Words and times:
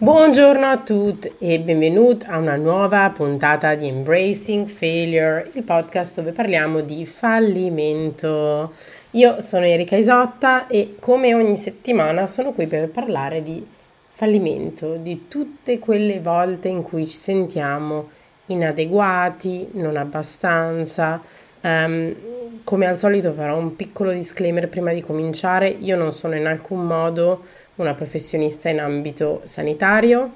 Buongiorno 0.00 0.64
a 0.64 0.76
tutti 0.76 1.28
e 1.40 1.58
benvenuti 1.58 2.24
a 2.28 2.38
una 2.38 2.54
nuova 2.54 3.10
puntata 3.10 3.74
di 3.74 3.88
Embracing 3.88 4.68
Failure, 4.68 5.50
il 5.54 5.64
podcast 5.64 6.14
dove 6.14 6.30
parliamo 6.30 6.82
di 6.82 7.04
fallimento. 7.04 8.74
Io 9.10 9.40
sono 9.40 9.64
Erika 9.64 9.96
Isotta 9.96 10.68
e 10.68 10.94
come 11.00 11.34
ogni 11.34 11.56
settimana 11.56 12.28
sono 12.28 12.52
qui 12.52 12.68
per 12.68 12.88
parlare 12.90 13.42
di 13.42 13.66
fallimento, 14.08 14.94
di 14.94 15.26
tutte 15.26 15.80
quelle 15.80 16.20
volte 16.20 16.68
in 16.68 16.82
cui 16.82 17.04
ci 17.04 17.16
sentiamo 17.16 18.08
inadeguati, 18.46 19.70
non 19.72 19.96
abbastanza. 19.96 21.20
Um, 21.62 22.14
come 22.62 22.86
al 22.86 22.96
solito 22.96 23.32
farò 23.32 23.58
un 23.58 23.74
piccolo 23.74 24.12
disclaimer 24.12 24.68
prima 24.68 24.92
di 24.92 25.00
cominciare, 25.00 25.66
io 25.68 25.96
non 25.96 26.12
sono 26.12 26.36
in 26.36 26.46
alcun 26.46 26.86
modo 26.86 27.42
una 27.78 27.94
professionista 27.94 28.68
in 28.68 28.80
ambito 28.80 29.42
sanitario 29.44 30.32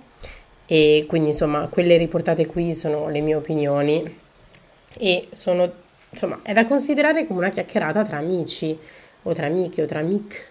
e 0.67 1.05
quindi 1.09 1.29
insomma 1.29 1.69
quelle 1.69 1.97
riportate 1.97 2.47
qui 2.47 2.75
sono 2.75 3.09
le 3.09 3.21
mie 3.21 3.35
opinioni 3.35 4.19
e 4.99 5.29
sono 5.31 5.71
insomma 6.11 6.41
è 6.43 6.53
da 6.53 6.67
considerare 6.67 7.27
come 7.27 7.41
una 7.41 7.51
chiacchierata 7.51 8.03
tra 8.05 8.19
amici 8.19 8.77
o 9.23 9.33
tra 9.33 9.47
amiche 9.47 9.83
o 9.83 9.87
tra 9.87 10.01
amic. 10.01 10.51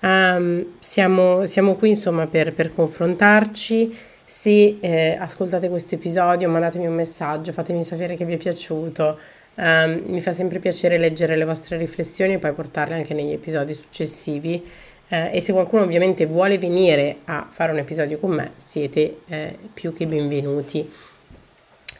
Um, 0.00 0.74
siamo, 0.78 1.44
siamo, 1.46 1.74
qui 1.74 1.90
insomma 1.90 2.26
per, 2.26 2.52
per 2.52 2.72
confrontarci. 2.72 3.96
Se 4.24 4.76
eh, 4.80 5.16
ascoltate 5.18 5.68
questo 5.68 5.94
episodio, 5.94 6.48
mandatemi 6.48 6.86
un 6.86 6.94
messaggio, 6.94 7.52
fatemi 7.52 7.82
sapere 7.82 8.14
che 8.14 8.24
vi 8.24 8.34
è 8.34 8.36
piaciuto. 8.36 9.18
Um, 9.54 10.02
mi 10.06 10.20
fa 10.20 10.32
sempre 10.32 10.60
piacere 10.60 10.98
leggere 10.98 11.36
le 11.36 11.44
vostre 11.44 11.76
riflessioni 11.78 12.34
e 12.34 12.38
poi 12.38 12.52
portarle 12.52 12.94
anche 12.94 13.14
negli 13.14 13.32
episodi 13.32 13.74
successivi. 13.74 14.64
Eh, 15.10 15.36
e 15.36 15.40
se 15.40 15.52
qualcuno 15.52 15.84
ovviamente 15.84 16.26
vuole 16.26 16.58
venire 16.58 17.20
a 17.24 17.46
fare 17.48 17.72
un 17.72 17.78
episodio 17.78 18.18
con 18.18 18.30
me, 18.30 18.52
siete 18.56 19.20
eh, 19.28 19.56
più 19.72 19.94
che 19.94 20.06
benvenuti. 20.06 20.86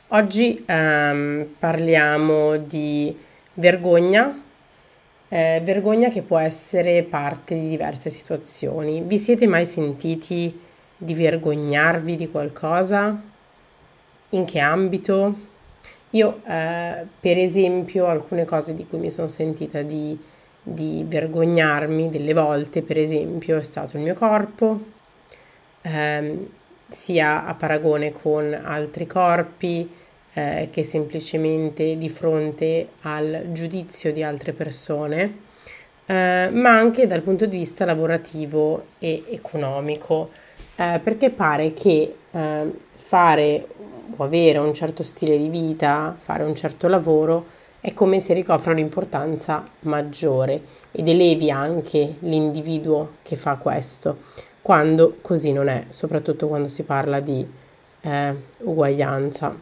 Oggi 0.09 0.63
ehm, 0.67 1.55
parliamo 1.59 2.59
di 2.59 3.17
vergogna, 3.55 4.43
eh, 5.29 5.61
vergogna 5.65 6.11
che 6.11 6.21
può 6.21 6.37
essere 6.37 7.03
parte 7.03 7.55
di 7.55 7.71
diverse 7.71 8.11
situazioni. 8.11 9.01
Vi 9.01 9.19
siete 9.19 9.47
mai 9.47 9.65
sentiti 9.65 10.61
di 10.95 11.15
vergognarvi 11.15 12.15
di 12.15 12.31
qualcosa? 12.31 13.23
In 14.31 14.45
che 14.45 14.59
ambito? 14.59 15.35
Io, 16.11 16.43
eh, 16.47 17.07
per 17.21 17.39
esempio, 17.39 18.07
alcune 18.07 18.45
cose 18.45 18.75
di 18.75 18.87
cui 18.87 18.99
mi 18.99 19.11
sono 19.11 19.29
sentita 19.29 19.81
di 19.81 20.19
di 20.63 21.05
vergognarmi 21.07 22.11
delle 22.11 22.35
volte, 22.35 22.83
per 22.83 22.99
esempio, 22.99 23.57
è 23.57 23.63
stato 23.63 23.97
il 23.97 24.03
mio 24.03 24.15
corpo, 24.15 24.81
ehm, 25.83 26.47
sia 26.89 27.47
a 27.47 27.55
paragone 27.55 28.13
con 28.13 28.59
altri 28.65 29.07
corpi 29.07 29.89
eh, 30.33 30.69
che 30.71 30.83
semplicemente 30.85 31.97
di 31.99 32.09
fronte 32.09 32.89
al 33.03 33.47
giudizio 33.53 34.13
di 34.13 34.23
altre 34.23 34.53
persone, 34.53 35.47
eh, 36.07 36.49
ma 36.53 36.71
anche 36.71 37.07
dal 37.07 37.23
punto 37.23 37.47
di 37.47 37.59
vista 37.59 37.85
lavorativo 37.85 38.87
e 38.99 39.25
economico, 39.29 40.31
eh, 40.77 41.01
perché 41.03 41.31
pare 41.31 41.75
che 41.75 42.15
eh, 42.31 42.73
fare 42.93 43.67
o 44.17 44.25
avere 44.25 44.59
un 44.59 44.73
certo 44.73 45.03
stile 45.03 45.37
di 45.37 45.49
vita, 45.49 46.17
fare 46.19 46.45
un 46.45 46.55
certo 46.55 46.89
lavoro, 46.89 47.57
è 47.81 47.95
come 47.95 48.19
se 48.21 48.35
ricopra 48.35 48.73
un'importanza 48.73 49.67
maggiore 49.81 50.61
ed 50.91 51.09
elevi 51.09 51.51
anche 51.51 52.17
l'individuo 52.21 53.17
che 53.23 53.37
fa 53.37 53.57
questo, 53.57 54.19
quando 54.63 55.19
così 55.23 55.53
non 55.53 55.69
è, 55.69 55.87
soprattutto 55.91 56.49
quando 56.49 56.69
si 56.69 56.83
parla 56.83 57.21
di 57.21 57.47
eh, 58.01 58.35
uguaglianza, 58.59 59.57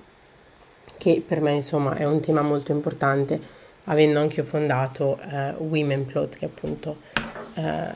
che 0.97 1.23
per 1.27 1.41
me 1.41 1.53
insomma 1.53 1.95
è 1.95 2.05
un 2.05 2.20
tema 2.20 2.42
molto 2.42 2.73
importante, 2.73 3.39
avendo 3.84 4.19
anche 4.19 4.41
io 4.41 4.45
fondato 4.45 5.19
eh, 5.30 5.55
Women 5.58 6.07
Plot, 6.07 6.39
che 6.39 6.46
appunto 6.46 6.96
eh, 7.55 7.92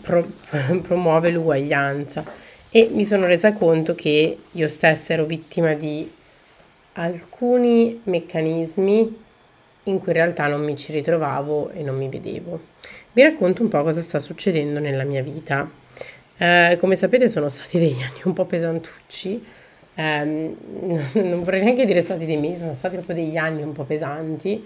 pro- 0.00 0.30
promuove 0.82 1.30
l'uguaglianza. 1.30 2.24
E 2.70 2.88
mi 2.92 3.04
sono 3.04 3.26
resa 3.26 3.52
conto 3.52 3.94
che 3.94 4.38
io 4.50 4.68
stessa 4.68 5.12
ero 5.12 5.24
vittima 5.24 5.74
di 5.74 6.10
alcuni 6.94 8.00
meccanismi 8.04 9.20
in 9.84 9.98
cui 9.98 10.08
in 10.08 10.12
realtà 10.12 10.46
non 10.46 10.62
mi 10.62 10.76
ci 10.76 10.92
ritrovavo 10.92 11.70
e 11.70 11.82
non 11.82 11.96
mi 11.96 12.08
vedevo. 12.08 12.60
Vi 13.12 13.22
racconto 13.22 13.62
un 13.62 13.68
po' 13.68 13.82
cosa 13.82 14.00
sta 14.02 14.18
succedendo 14.18 14.78
nella 14.78 15.04
mia 15.04 15.22
vita. 15.22 15.68
Eh, 16.36 16.76
come 16.80 16.96
sapete 16.96 17.28
sono 17.28 17.48
stati 17.48 17.78
degli 17.78 18.00
anni 18.00 18.20
un 18.24 18.32
po' 18.32 18.44
pesantucci, 18.44 19.44
eh, 19.94 20.24
non 21.14 21.42
vorrei 21.42 21.62
neanche 21.62 21.84
dire 21.84 22.00
stati 22.00 22.24
dei 22.24 22.38
mesi, 22.38 22.60
sono 22.60 22.74
stati 22.74 22.96
proprio 22.96 23.16
degli 23.16 23.36
anni 23.36 23.62
un 23.62 23.72
po' 23.72 23.84
pesanti. 23.84 24.64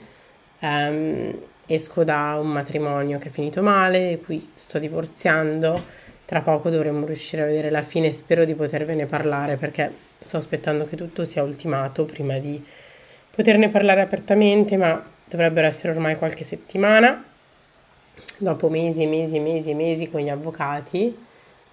Eh, 0.59 1.39
esco 1.67 2.05
da 2.05 2.39
un 2.41 2.49
matrimonio 2.49 3.19
che 3.19 3.29
è 3.29 3.31
finito 3.31 3.63
male, 3.63 4.21
qui 4.25 4.49
sto 4.55 4.79
divorziando, 4.79 5.83
tra 6.27 6.43
poco 6.43 6.69
dovremmo 6.71 7.07
riuscire 7.07 7.43
a 7.43 7.47
vedere 7.47 7.71
la 7.71 7.83
fine 7.83 8.09
e 8.09 8.13
spero 8.13 8.45
di 8.45 8.55
potervene 8.55 9.07
parlare 9.07 9.57
perché 9.57 9.91
sto 10.19 10.37
aspettando 10.37 10.87
che 10.87 10.97
tutto 10.97 11.25
sia 11.25 11.43
ultimato 11.43 12.05
prima 12.05 12.39
di 12.39 12.63
poterne 13.31 13.69
parlare 13.69 14.01
apertamente, 14.01 14.77
ma 14.77 15.03
dovrebbero 15.25 15.67
essere 15.67 15.93
ormai 15.93 16.17
qualche 16.17 16.43
settimana, 16.43 17.23
dopo 18.39 18.69
mesi 18.69 19.03
e 19.03 19.07
mesi 19.07 19.37
e 19.37 19.41
mesi 19.41 19.71
e 19.71 19.75
mesi 19.75 20.11
con 20.11 20.21
gli 20.21 20.29
avvocati, 20.29 21.17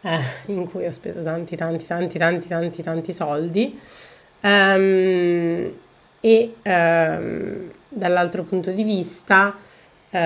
eh, 0.01 0.19
in 0.47 0.69
cui 0.69 0.85
ho 0.85 0.91
speso 0.91 1.23
tanti, 1.23 1.55
tanti, 1.55 1.85
tanti, 1.85 2.17
tanti, 2.17 2.47
tanti, 2.47 2.83
tanti 2.83 3.13
soldi. 3.13 3.79
Um, 4.41 5.73
e 6.19 6.53
um, 6.63 7.71
dall'altro 7.87 8.43
punto 8.43 8.71
di 8.71 8.83
vista, 8.83 9.55
uh, 10.09 10.17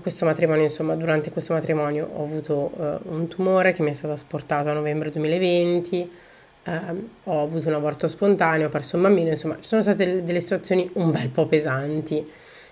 questo 0.00 0.24
matrimonio, 0.24 0.64
insomma, 0.64 0.94
durante 0.94 1.30
questo 1.30 1.52
matrimonio 1.52 2.08
ho 2.14 2.22
avuto 2.22 2.70
uh, 2.74 3.12
un 3.14 3.28
tumore 3.28 3.72
che 3.72 3.82
mi 3.82 3.90
è 3.90 3.94
stato 3.94 4.14
asportato 4.14 4.70
a 4.70 4.72
novembre 4.72 5.10
2020 5.10 6.10
eh, 6.66 6.80
ho 7.24 7.42
avuto 7.42 7.68
un 7.68 7.74
aborto 7.74 8.08
spontaneo, 8.08 8.66
ho 8.66 8.70
perso 8.70 8.96
un 8.96 9.02
bambino, 9.02 9.28
insomma 9.30 9.56
ci 9.60 9.68
sono 9.68 9.82
state 9.82 10.24
delle 10.24 10.40
situazioni 10.40 10.88
un 10.94 11.12
bel 11.12 11.28
po' 11.28 11.46
pesanti. 11.46 12.28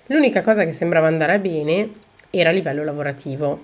L'unica 0.06 0.42
cosa 0.42 0.64
che 0.64 0.72
sembrava 0.72 1.06
andare 1.06 1.38
bene 1.38 1.92
era 2.30 2.50
a 2.50 2.52
livello 2.52 2.82
lavorativo, 2.82 3.62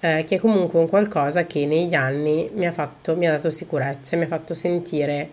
eh, 0.00 0.24
che 0.24 0.36
è 0.36 0.38
comunque 0.38 0.78
un 0.78 0.88
qualcosa 0.88 1.44
che 1.44 1.66
negli 1.66 1.94
anni 1.94 2.48
mi 2.54 2.66
ha, 2.66 2.72
fatto, 2.72 3.16
mi 3.16 3.26
ha 3.26 3.32
dato 3.32 3.50
sicurezza, 3.50 4.16
mi 4.16 4.24
ha 4.24 4.28
fatto 4.28 4.54
sentire 4.54 5.28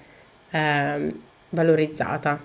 eh, 0.50 1.14
valorizzata. 1.50 2.42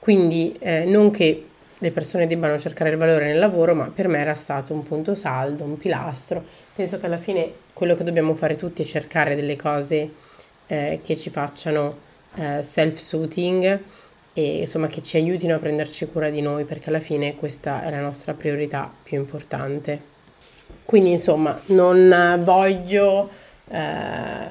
Quindi 0.00 0.56
eh, 0.58 0.84
non 0.84 1.10
che 1.10 1.46
le 1.84 1.90
persone 1.90 2.26
debbano 2.26 2.58
cercare 2.58 2.88
il 2.88 2.96
valore 2.96 3.26
nel 3.26 3.38
lavoro, 3.38 3.74
ma 3.74 3.92
per 3.94 4.08
me 4.08 4.18
era 4.18 4.34
stato 4.34 4.72
un 4.72 4.82
punto 4.82 5.14
saldo, 5.14 5.64
un 5.64 5.76
pilastro. 5.76 6.42
Penso 6.74 6.98
che 6.98 7.04
alla 7.04 7.18
fine 7.18 7.52
quello 7.74 7.94
che 7.94 8.04
dobbiamo 8.04 8.34
fare 8.34 8.56
tutti 8.56 8.80
è 8.80 8.84
cercare 8.86 9.34
delle 9.34 9.54
cose 9.54 10.10
eh, 10.66 11.00
che 11.02 11.14
ci 11.14 11.28
facciano 11.28 11.98
eh, 12.36 12.62
self-soothing 12.62 13.80
e 14.32 14.60
insomma 14.60 14.86
che 14.86 15.02
ci 15.02 15.18
aiutino 15.18 15.56
a 15.56 15.58
prenderci 15.58 16.06
cura 16.06 16.30
di 16.30 16.40
noi 16.40 16.64
perché 16.64 16.88
alla 16.88 17.00
fine 17.00 17.34
questa 17.34 17.84
è 17.84 17.90
la 17.90 18.00
nostra 18.00 18.32
priorità 18.32 18.90
più 19.02 19.18
importante. 19.18 20.12
Quindi 20.86 21.10
insomma 21.10 21.60
non 21.66 22.40
voglio, 22.42 23.28
eh, 23.68 24.48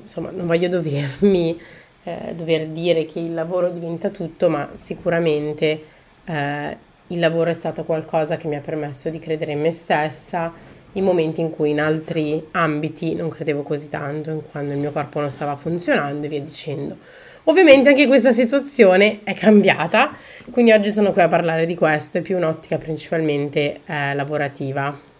insomma, 0.00 0.30
non 0.30 0.46
voglio 0.46 0.68
dovermi 0.68 1.60
eh, 2.04 2.34
dover 2.36 2.68
dire 2.68 3.04
che 3.04 3.18
il 3.18 3.34
lavoro 3.34 3.70
diventa 3.70 4.10
tutto, 4.10 4.48
ma 4.48 4.70
sicuramente 4.74 5.90
eh, 6.24 6.76
il 7.08 7.18
lavoro 7.18 7.50
è 7.50 7.54
stato 7.54 7.84
qualcosa 7.84 8.36
che 8.36 8.48
mi 8.48 8.56
ha 8.56 8.60
permesso 8.60 9.10
di 9.10 9.18
credere 9.18 9.52
in 9.52 9.60
me 9.60 9.72
stessa, 9.72 10.52
in 10.92 11.04
momenti 11.04 11.40
in 11.40 11.50
cui 11.50 11.70
in 11.70 11.80
altri 11.80 12.46
ambiti 12.52 13.14
non 13.14 13.28
credevo 13.28 13.62
così 13.62 13.88
tanto, 13.88 14.44
quando 14.50 14.72
il 14.72 14.78
mio 14.78 14.92
corpo 14.92 15.20
non 15.20 15.30
stava 15.30 15.56
funzionando 15.56 16.26
e 16.26 16.28
via 16.28 16.40
dicendo. 16.40 16.96
Ovviamente 17.44 17.88
anche 17.88 18.06
questa 18.06 18.30
situazione 18.30 19.20
è 19.24 19.34
cambiata, 19.34 20.14
quindi 20.50 20.72
oggi 20.72 20.92
sono 20.92 21.12
qui 21.12 21.22
a 21.22 21.28
parlare 21.28 21.66
di 21.66 21.74
questo, 21.74 22.18
è 22.18 22.20
più 22.20 22.36
un'ottica 22.36 22.78
principalmente 22.78 23.80
eh, 23.84 24.14
lavorativa. 24.14 25.10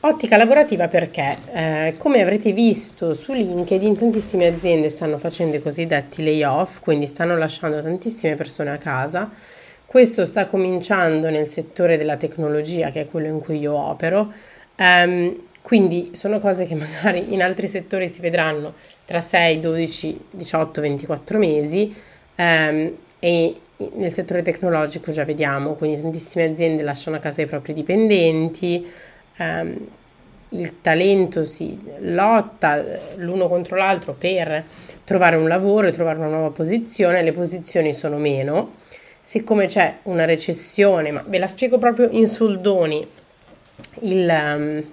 Ottica 0.00 0.36
lavorativa 0.36 0.88
perché, 0.88 1.36
eh, 1.52 1.94
come 1.96 2.20
avrete 2.20 2.52
visto 2.52 3.14
su 3.14 3.32
LinkedIn, 3.32 3.96
tantissime 3.96 4.48
aziende 4.48 4.90
stanno 4.90 5.16
facendo 5.16 5.56
i 5.56 5.62
cosiddetti 5.62 6.22
layoff, 6.22 6.80
quindi 6.80 7.06
stanno 7.06 7.38
lasciando 7.38 7.80
tantissime 7.80 8.34
persone 8.34 8.70
a 8.70 8.76
casa. 8.76 9.30
Questo 9.94 10.26
sta 10.26 10.46
cominciando 10.46 11.30
nel 11.30 11.46
settore 11.46 11.96
della 11.96 12.16
tecnologia, 12.16 12.90
che 12.90 13.02
è 13.02 13.06
quello 13.06 13.28
in 13.28 13.38
cui 13.38 13.60
io 13.60 13.74
opero, 13.74 14.32
Um, 14.76 15.40
quindi 15.62 16.10
sono 16.14 16.40
cose 16.40 16.64
che 16.64 16.74
magari 16.74 17.32
in 17.32 17.40
altri 17.40 17.68
settori 17.68 18.08
si 18.08 18.20
vedranno 18.20 18.74
tra 19.04 19.20
6, 19.20 19.60
12, 19.60 20.20
18, 20.32 20.80
24 20.80 21.38
mesi 21.38 21.94
um, 22.34 22.96
e 23.20 23.60
nel 23.92 24.10
settore 24.10 24.42
tecnologico 24.42 25.12
già 25.12 25.24
vediamo, 25.24 25.74
quindi 25.74 26.02
tantissime 26.02 26.46
aziende 26.46 26.82
lasciano 26.82 27.14
a 27.14 27.20
casa 27.20 27.42
i 27.42 27.46
propri 27.46 27.72
dipendenti. 27.72 28.84
Um, 29.38 29.86
il 30.48 30.80
talento 30.80 31.44
si 31.44 31.78
lotta 32.00 32.84
l'uno 33.18 33.46
contro 33.46 33.76
l'altro 33.76 34.12
per 34.12 34.64
trovare 35.04 35.36
un 35.36 35.46
lavoro 35.46 35.86
e 35.86 35.92
trovare 35.92 36.18
una 36.18 36.26
nuova 36.26 36.50
posizione, 36.50 37.22
le 37.22 37.32
posizioni 37.32 37.92
sono 37.94 38.18
meno. 38.18 38.82
Siccome 39.26 39.64
c'è 39.64 40.00
una 40.02 40.26
recessione, 40.26 41.10
ma 41.10 41.24
ve 41.26 41.38
la 41.38 41.48
spiego 41.48 41.78
proprio 41.78 42.10
in 42.10 42.26
soldoni, 42.26 43.08
il, 44.00 44.28
um, 44.28 44.84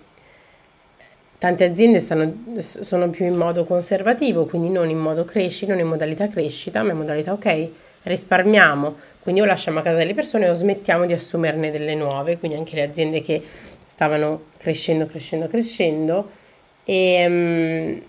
tante 1.38 1.66
aziende 1.66 2.00
stanno, 2.00 2.56
sono 2.60 3.10
più 3.10 3.26
in 3.26 3.36
modo 3.36 3.66
conservativo, 3.66 4.46
quindi 4.46 4.70
non 4.70 4.90
in 4.90 5.00
modo 5.00 5.26
crescita, 5.26 5.74
non 5.74 5.82
in 5.82 5.90
modalità 5.90 6.30
crescita, 6.30 6.82
ma 6.82 6.92
in 6.92 6.98
modalità 7.00 7.34
ok, 7.34 7.68
risparmiamo, 8.04 8.96
quindi 9.20 9.42
o 9.42 9.46
lasciamo 9.46 9.80
a 9.80 9.82
casa 9.82 10.02
le 10.02 10.14
persone 10.14 10.48
o 10.48 10.54
smettiamo 10.54 11.06
di 11.06 11.12
assumerne 11.12 11.70
delle 11.70 11.94
nuove, 11.94 12.38
quindi 12.38 12.56
anche 12.58 12.76
le 12.76 12.84
aziende 12.84 13.22
che 13.22 13.44
stavano 13.86 14.44
crescendo, 14.56 15.08
crescendo, 15.08 15.48
crescendo. 15.48 16.32
E 16.86 17.26
um, 17.28 18.02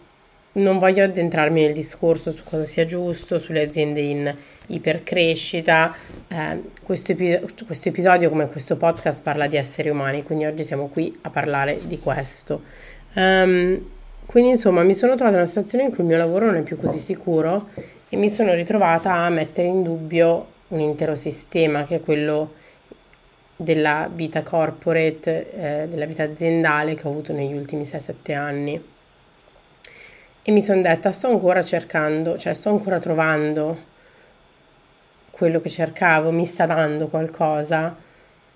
non 0.52 0.78
voglio 0.78 1.04
addentrarmi 1.04 1.62
nel 1.62 1.72
discorso 1.72 2.30
su 2.30 2.42
cosa 2.44 2.64
sia 2.64 2.84
giusto, 2.84 3.38
sulle 3.38 3.62
aziende 3.62 4.00
in 4.00 4.34
ipercrescita. 4.66 5.94
Eh, 6.28 6.60
questo, 6.82 7.12
epi- 7.12 7.40
questo 7.66 7.88
episodio, 7.88 8.28
come 8.28 8.48
questo 8.48 8.76
podcast, 8.76 9.22
parla 9.22 9.46
di 9.46 9.56
esseri 9.56 9.88
umani, 9.88 10.22
quindi 10.22 10.44
oggi 10.44 10.64
siamo 10.64 10.88
qui 10.88 11.16
a 11.22 11.30
parlare 11.30 11.78
di 11.82 11.98
questo. 11.98 12.62
Um, 13.14 13.80
quindi 14.26 14.50
insomma 14.50 14.82
mi 14.82 14.94
sono 14.94 15.14
trovata 15.14 15.36
in 15.36 15.42
una 15.42 15.48
situazione 15.48 15.84
in 15.84 15.90
cui 15.90 16.00
il 16.00 16.06
mio 16.08 16.16
lavoro 16.16 16.46
non 16.46 16.56
è 16.56 16.62
più 16.62 16.78
così 16.78 16.98
sicuro 16.98 17.68
e 18.08 18.16
mi 18.16 18.30
sono 18.30 18.54
ritrovata 18.54 19.12
a 19.12 19.28
mettere 19.28 19.68
in 19.68 19.82
dubbio 19.82 20.46
un 20.68 20.80
intero 20.80 21.14
sistema 21.14 21.84
che 21.84 21.96
è 21.96 22.00
quello 22.00 22.54
della 23.56 24.08
vita 24.12 24.42
corporate, 24.42 25.52
eh, 25.52 25.88
della 25.88 26.06
vita 26.06 26.22
aziendale 26.22 26.94
che 26.94 27.06
ho 27.06 27.10
avuto 27.10 27.32
negli 27.32 27.54
ultimi 27.54 27.84
6-7 27.84 28.34
anni. 28.34 28.82
E 30.44 30.50
mi 30.50 30.60
sono 30.60 30.82
detta, 30.82 31.12
sto 31.12 31.28
ancora 31.28 31.62
cercando, 31.62 32.36
cioè 32.36 32.52
sto 32.52 32.68
ancora 32.68 32.98
trovando 32.98 33.90
quello 35.30 35.60
che 35.60 35.68
cercavo, 35.68 36.32
mi 36.32 36.44
sta 36.46 36.66
dando 36.66 37.06
qualcosa 37.06 37.96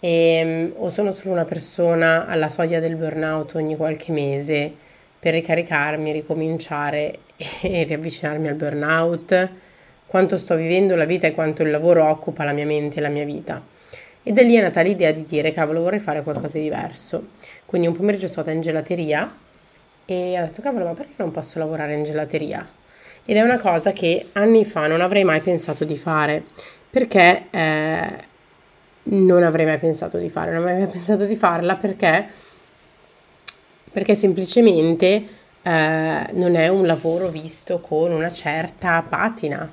e, 0.00 0.42
mm, 0.44 0.82
o 0.82 0.90
sono 0.90 1.12
solo 1.12 1.34
una 1.34 1.44
persona 1.44 2.26
alla 2.26 2.48
soglia 2.48 2.80
del 2.80 2.96
burnout 2.96 3.54
ogni 3.54 3.76
qualche 3.76 4.10
mese 4.10 4.74
per 5.16 5.34
ricaricarmi, 5.34 6.10
ricominciare 6.10 7.18
e 7.62 7.84
riavvicinarmi 7.84 8.48
al 8.48 8.54
burnout, 8.54 9.48
quanto 10.06 10.38
sto 10.38 10.56
vivendo 10.56 10.96
la 10.96 11.04
vita 11.04 11.28
e 11.28 11.34
quanto 11.34 11.62
il 11.62 11.70
lavoro 11.70 12.04
occupa 12.08 12.42
la 12.42 12.52
mia 12.52 12.66
mente 12.66 12.98
e 12.98 13.00
la 13.00 13.10
mia 13.10 13.24
vita. 13.24 13.62
E 14.24 14.32
da 14.32 14.42
lì 14.42 14.56
è 14.56 14.60
nata 14.60 14.80
l'idea 14.80 15.12
di 15.12 15.24
dire, 15.24 15.52
cavolo, 15.52 15.82
vorrei 15.82 16.00
fare 16.00 16.24
qualcosa 16.24 16.58
di 16.58 16.64
diverso. 16.64 17.28
Quindi 17.64 17.86
un 17.86 17.94
pomeriggio 17.94 18.26
sono 18.26 18.42
stata 18.42 18.50
in 18.50 18.60
gelateria 18.60 19.44
e 20.06 20.41
ho 20.41 20.44
detto, 20.44 20.62
cavolo, 20.62 20.87
ma 20.87 20.93
perché 20.93 21.14
non 21.17 21.32
posso 21.32 21.58
lavorare 21.58 21.94
in 21.94 22.05
gelateria? 22.05 22.67
Ed 23.25 23.37
è 23.37 23.43
una 23.43 23.58
cosa 23.58 23.93
che 23.93 24.29
anni 24.32 24.64
fa 24.64 24.87
non 24.87 25.00
avrei 25.00 25.25
mai 25.25 25.41
pensato 25.41 25.85
di 25.85 25.97
fare, 25.97 26.44
perché 26.88 27.47
eh, 27.50 28.25
non 29.03 29.43
avrei 29.43 29.67
mai 29.67 29.79
pensato 29.79 30.17
di 30.19 30.29
fare, 30.29 30.53
non 30.53 30.62
avrei 30.62 30.79
mai 30.79 30.87
pensato 30.87 31.26
di 31.26 31.37
farla 31.37 31.75
perché, 31.75 32.29
perché 33.91 34.14
semplicemente 34.14 35.26
eh, 35.62 36.26
non 36.32 36.55
è 36.55 36.69
un 36.69 36.87
lavoro 36.87 37.29
visto 37.29 37.81
con 37.81 38.12
una 38.12 38.31
certa 38.31 39.05
patina 39.06 39.70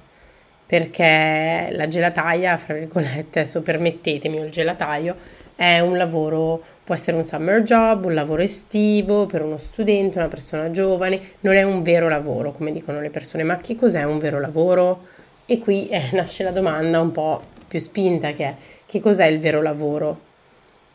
perché 0.66 1.70
la 1.72 1.88
gelataia, 1.88 2.58
fra 2.58 2.74
virgolette, 2.74 3.42
adesso 3.42 3.62
permettetemi, 3.62 4.38
il 4.38 4.50
gelataio 4.50 5.16
è 5.64 5.80
un 5.80 5.96
lavoro, 5.96 6.62
può 6.84 6.94
essere 6.94 7.16
un 7.16 7.24
summer 7.24 7.62
job, 7.62 8.04
un 8.04 8.14
lavoro 8.14 8.42
estivo 8.42 9.28
per 9.28 9.42
uno 9.42 9.58
studente, 9.58 10.18
una 10.18 10.28
persona 10.28 10.70
giovane, 10.72 11.36
non 11.40 11.56
è 11.56 11.64
un 11.64 11.84
vero 11.84 12.10
lavoro, 12.10 12.52
come 12.52 12.74
dicono 12.74 13.00
le 13.00 13.10
persone, 13.10 13.44
ma 13.44 13.56
che 13.58 13.78
cos'è 13.78 14.04
un 14.04 14.20
vero 14.20 14.42
lavoro? 14.42 15.06
E 15.46 15.60
qui 15.60 15.88
eh, 15.88 16.10
nasce 16.12 16.44
la 16.44 16.52
domanda 16.52 17.00
un 17.00 17.14
po' 17.14 17.42
più 17.66 17.80
spinta 17.80 18.34
che 18.34 18.44
è 18.44 18.56
che 18.86 19.00
cos'è 19.00 19.26
il 19.26 19.40
vero 19.40 19.62
lavoro? 19.62 20.20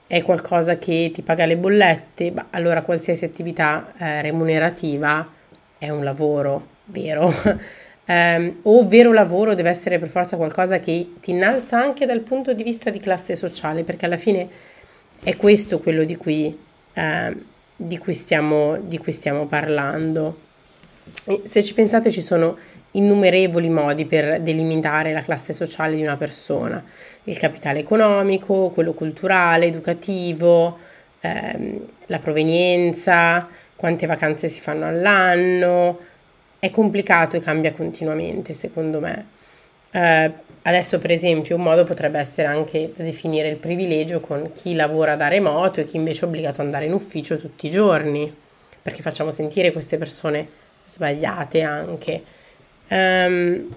È 0.07 0.23
qualcosa 0.23 0.77
che 0.77 1.11
ti 1.15 1.23
paga 1.23 1.47
le 1.47 1.57
bollette? 1.57 2.31
Bah, 2.31 2.47
allora 2.51 2.83
qualsiasi 2.83 3.25
attività 3.25 3.95
eh, 3.97 4.21
remunerativa 4.21 5.27
è 5.79 5.89
un 5.89 6.05
lavoro, 6.05 6.67
vero? 6.85 7.33
um, 8.09 8.57
o 8.63 8.87
vero 8.87 9.13
lavoro 9.13 9.55
deve 9.55 9.69
essere 9.69 9.99
per 9.99 10.09
forza 10.09 10.37
qualcosa 10.37 10.81
che 10.81 11.15
ti 11.21 11.31
innalza 11.31 11.79
anche 11.81 12.07
dal 12.07 12.21
punto 12.21 12.53
di 12.53 12.63
vista 12.63 12.91
di 12.91 13.01
classe 13.01 13.37
sociale, 13.37 13.85
perché 13.85 14.07
alla 14.07 14.17
fine 14.17 14.49
è 15.23 15.37
questo 15.37 15.81
quello 15.81 16.05
di 16.05 16.17
cui, 16.17 16.57
uh, 16.95 17.43
di 17.77 17.99
cui, 17.99 18.15
stiamo, 18.15 18.79
di 18.79 18.99
cui 18.99 19.13
stiamo 19.13 19.47
parlando. 19.47 20.47
E 21.25 21.43
se 21.45 21.63
ci 21.63 21.75
pensate 21.75 22.11
ci 22.11 22.23
sono 22.23 22.57
innumerevoli 22.93 23.69
modi 23.69 24.07
per 24.07 24.41
delimitare 24.41 25.13
la 25.13 25.23
classe 25.23 25.53
sociale 25.53 25.95
di 25.95 26.03
una 26.03 26.17
persona, 26.17 26.83
il 27.25 27.37
capitale 27.37 27.81
economico, 27.81 28.71
quello 28.71 28.93
culturale, 28.93 29.67
educativo, 29.67 30.79
ehm, 31.21 31.81
la 32.07 32.19
provenienza, 32.19 33.49
quante 33.77 34.07
vacanze 34.07 34.49
si 34.49 34.61
fanno 34.61 34.87
all'anno, 34.87 35.99
è 36.59 36.71
complicato 36.71 37.37
e 37.37 37.41
cambia 37.41 37.73
continuamente, 37.73 38.53
secondo 38.53 39.01
me. 39.01 39.27
Eh, 39.91 40.33
adesso, 40.63 40.99
per 40.99 41.11
esempio, 41.11 41.57
un 41.57 41.63
modo 41.63 41.85
potrebbe 41.85 42.19
essere 42.19 42.49
anche 42.49 42.93
definire 42.97 43.49
il 43.49 43.57
privilegio 43.57 44.21
con 44.21 44.53
chi 44.53 44.75
lavora 44.75 45.17
da 45.17 45.29
remoto 45.29 45.81
e 45.81 45.85
chi 45.85 45.97
invece 45.97 46.23
è 46.23 46.29
obbligato 46.29 46.61
ad 46.61 46.67
andare 46.67 46.87
in 46.87 46.93
ufficio 46.93 47.39
tutti 47.39 47.67
i 47.67 47.71
giorni, 47.71 48.35
perché 48.83 49.03
facciamo 49.03 49.31
sentire 49.31 49.73
queste 49.73 49.99
persone 49.99 50.47
sbagliate 50.85 51.63
anche. 51.63 52.23
Um, 52.89 53.75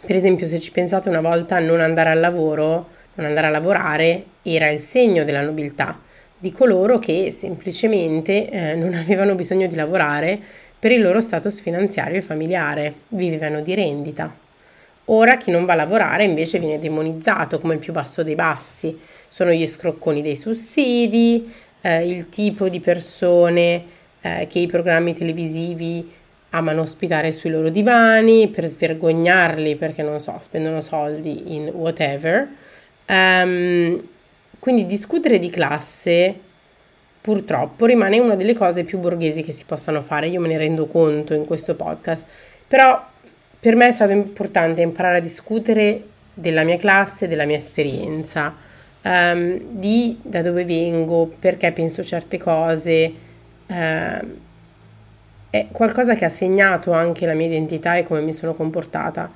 per 0.00 0.16
esempio, 0.16 0.46
se 0.46 0.58
ci 0.60 0.70
pensate 0.70 1.08
una 1.08 1.20
volta, 1.20 1.58
non 1.58 1.80
andare 1.80 2.10
al 2.10 2.20
lavoro, 2.20 2.88
non 3.14 3.26
andare 3.26 3.48
a 3.48 3.50
lavorare 3.50 4.24
era 4.42 4.70
il 4.70 4.80
segno 4.80 5.24
della 5.24 5.42
nobiltà 5.42 6.00
di 6.38 6.52
coloro 6.52 7.00
che 7.00 7.32
semplicemente 7.32 8.48
eh, 8.48 8.74
non 8.74 8.94
avevano 8.94 9.34
bisogno 9.34 9.66
di 9.66 9.74
lavorare 9.74 10.38
per 10.78 10.92
il 10.92 11.02
loro 11.02 11.20
status 11.20 11.60
finanziario 11.60 12.18
e 12.18 12.22
familiare, 12.22 12.94
vivevano 13.08 13.60
di 13.60 13.74
rendita. 13.74 14.34
Ora 15.06 15.36
chi 15.36 15.50
non 15.50 15.64
va 15.64 15.72
a 15.72 15.76
lavorare 15.76 16.24
invece 16.24 16.58
viene 16.58 16.78
demonizzato 16.78 17.58
come 17.58 17.74
il 17.74 17.80
più 17.80 17.92
basso 17.92 18.22
dei 18.22 18.34
bassi, 18.34 18.98
sono 19.26 19.50
gli 19.50 19.66
scrocconi 19.66 20.22
dei 20.22 20.36
sussidi, 20.36 21.50
eh, 21.80 22.06
il 22.06 22.26
tipo 22.26 22.68
di 22.68 22.80
persone 22.80 23.84
eh, 24.20 24.46
che 24.48 24.58
i 24.58 24.66
programmi 24.66 25.14
televisivi 25.14 26.12
amano 26.50 26.82
ospitare 26.82 27.32
sui 27.32 27.50
loro 27.50 27.68
divani 27.68 28.48
per 28.48 28.66
svergognarli 28.66 29.76
perché 29.76 30.02
non 30.02 30.20
so, 30.20 30.36
spendono 30.40 30.80
soldi 30.80 31.54
in 31.54 31.68
whatever. 31.68 32.48
Um, 33.06 34.06
quindi 34.58 34.86
discutere 34.86 35.38
di 35.38 35.50
classe 35.50 36.40
purtroppo 37.28 37.84
rimane 37.84 38.18
una 38.20 38.36
delle 38.36 38.54
cose 38.54 38.84
più 38.84 38.96
borghesi 38.96 39.42
che 39.42 39.52
si 39.52 39.66
possano 39.66 40.00
fare, 40.00 40.28
io 40.28 40.40
me 40.40 40.48
ne 40.48 40.56
rendo 40.56 40.86
conto 40.86 41.34
in 41.34 41.44
questo 41.44 41.74
podcast, 41.74 42.24
però 42.66 43.06
per 43.60 43.76
me 43.76 43.88
è 43.88 43.92
stato 43.92 44.12
importante 44.12 44.80
imparare 44.80 45.18
a 45.18 45.20
discutere 45.20 46.02
della 46.32 46.64
mia 46.64 46.78
classe, 46.78 47.28
della 47.28 47.44
mia 47.44 47.58
esperienza, 47.58 48.54
um, 49.02 49.60
di 49.72 50.18
da 50.22 50.40
dove 50.40 50.64
vengo, 50.64 51.30
perché 51.38 51.70
penso 51.72 52.02
certe 52.02 52.38
cose. 52.38 53.12
Uh, 53.66 54.26
è 55.50 55.66
qualcosa 55.70 56.14
che 56.14 56.24
ha 56.24 56.30
segnato 56.30 56.92
anche 56.92 57.26
la 57.26 57.34
mia 57.34 57.46
identità 57.48 57.96
e 57.96 58.04
come 58.04 58.22
mi 58.22 58.32
sono 58.32 58.54
comportata 58.54 59.30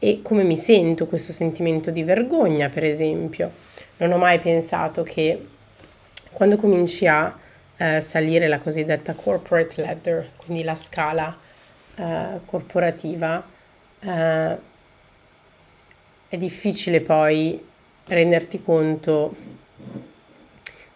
e 0.00 0.22
come 0.22 0.42
mi 0.42 0.56
sento 0.56 1.06
questo 1.06 1.30
sentimento 1.30 1.92
di 1.92 2.02
vergogna, 2.02 2.68
per 2.68 2.82
esempio. 2.82 3.52
Non 3.98 4.10
ho 4.10 4.16
mai 4.16 4.40
pensato 4.40 5.04
che 5.04 5.40
quando 6.32 6.56
cominci 6.56 7.06
a 7.06 7.36
eh, 7.76 8.00
salire 8.00 8.48
la 8.48 8.58
cosiddetta 8.58 9.14
corporate 9.14 9.80
ladder, 9.80 10.30
quindi 10.36 10.62
la 10.62 10.74
scala 10.74 11.36
eh, 11.94 12.40
corporativa, 12.44 13.44
eh, 14.00 14.56
è 16.28 16.36
difficile 16.36 17.00
poi 17.00 17.64
renderti 18.04 18.62
conto 18.62 19.34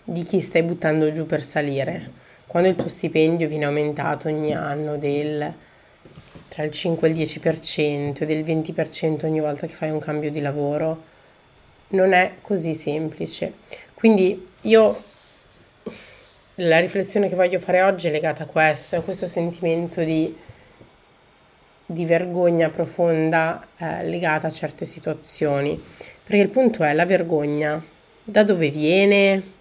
di 0.04 0.22
chi 0.24 0.40
stai 0.40 0.62
buttando 0.62 1.12
giù 1.12 1.26
per 1.26 1.42
salire. 1.42 2.20
Quando 2.46 2.68
il 2.68 2.76
tuo 2.76 2.88
stipendio 2.88 3.48
viene 3.48 3.64
aumentato 3.64 4.28
ogni 4.28 4.52
anno 4.52 4.96
del 4.96 5.54
tra 6.48 6.64
il 6.64 6.70
5 6.70 7.08
e 7.08 7.10
il 7.10 7.16
10%, 7.16 8.24
del 8.24 8.44
20% 8.44 9.24
ogni 9.24 9.40
volta 9.40 9.66
che 9.66 9.72
fai 9.72 9.88
un 9.88 9.98
cambio 9.98 10.30
di 10.30 10.40
lavoro, 10.42 11.02
non 11.88 12.12
è 12.12 12.34
così 12.42 12.74
semplice. 12.74 13.54
Quindi 13.94 14.48
io 14.60 15.02
la 16.56 16.78
riflessione 16.78 17.28
che 17.28 17.34
voglio 17.34 17.58
fare 17.58 17.82
oggi 17.82 18.08
è 18.08 18.10
legata 18.10 18.42
a 18.42 18.46
questo, 18.46 18.96
a 18.96 19.00
questo 19.00 19.26
sentimento 19.26 20.02
di, 20.04 20.36
di 21.86 22.04
vergogna 22.04 22.68
profonda 22.68 23.66
eh, 23.76 24.04
legata 24.04 24.48
a 24.48 24.50
certe 24.50 24.84
situazioni. 24.84 25.80
Perché 26.24 26.42
il 26.42 26.50
punto 26.50 26.84
è 26.84 26.92
la 26.92 27.06
vergogna, 27.06 27.82
da 28.22 28.42
dove 28.42 28.70
viene? 28.70 29.60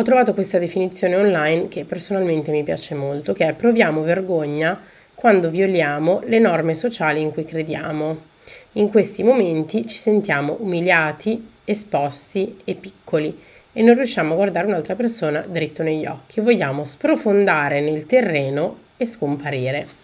ho 0.00 0.02
trovato 0.02 0.32
questa 0.32 0.58
definizione 0.58 1.14
online 1.14 1.68
che 1.68 1.84
personalmente 1.84 2.50
mi 2.50 2.62
piace 2.62 2.94
molto, 2.94 3.34
che 3.34 3.46
è 3.46 3.52
proviamo 3.52 4.02
vergogna 4.02 4.80
quando 5.14 5.50
violiamo 5.50 6.22
le 6.24 6.38
norme 6.38 6.72
sociali 6.72 7.20
in 7.20 7.32
cui 7.32 7.44
crediamo. 7.44 8.28
In 8.74 8.88
questi 8.88 9.22
momenti 9.22 9.86
ci 9.86 9.98
sentiamo 9.98 10.56
umiliati, 10.60 11.50
esposti 11.64 12.60
e 12.64 12.76
piccoli 12.76 13.38
e 13.72 13.82
non 13.82 13.94
riusciamo 13.94 14.32
a 14.32 14.36
guardare 14.36 14.66
un'altra 14.66 14.94
persona 14.94 15.40
dritto 15.40 15.82
negli 15.82 16.06
occhi. 16.06 16.40
Vogliamo 16.40 16.84
sprofondare 16.84 17.80
nel 17.80 18.06
terreno 18.06 18.78
e 18.96 19.06
scomparire. 19.06 19.98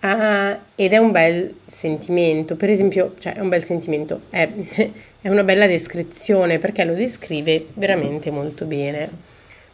Uh, 0.00 0.56
ed 0.76 0.92
è 0.92 0.96
un 0.96 1.10
bel 1.10 1.56
sentimento, 1.66 2.54
per 2.54 2.70
esempio, 2.70 3.16
cioè 3.18 3.34
è 3.34 3.40
un 3.40 3.48
bel 3.48 3.64
sentimento, 3.64 4.22
è, 4.30 4.48
è 5.20 5.28
una 5.28 5.42
bella 5.42 5.66
descrizione 5.66 6.60
perché 6.60 6.84
lo 6.84 6.94
descrive 6.94 7.66
veramente 7.74 8.30
molto 8.30 8.64
bene. 8.64 9.10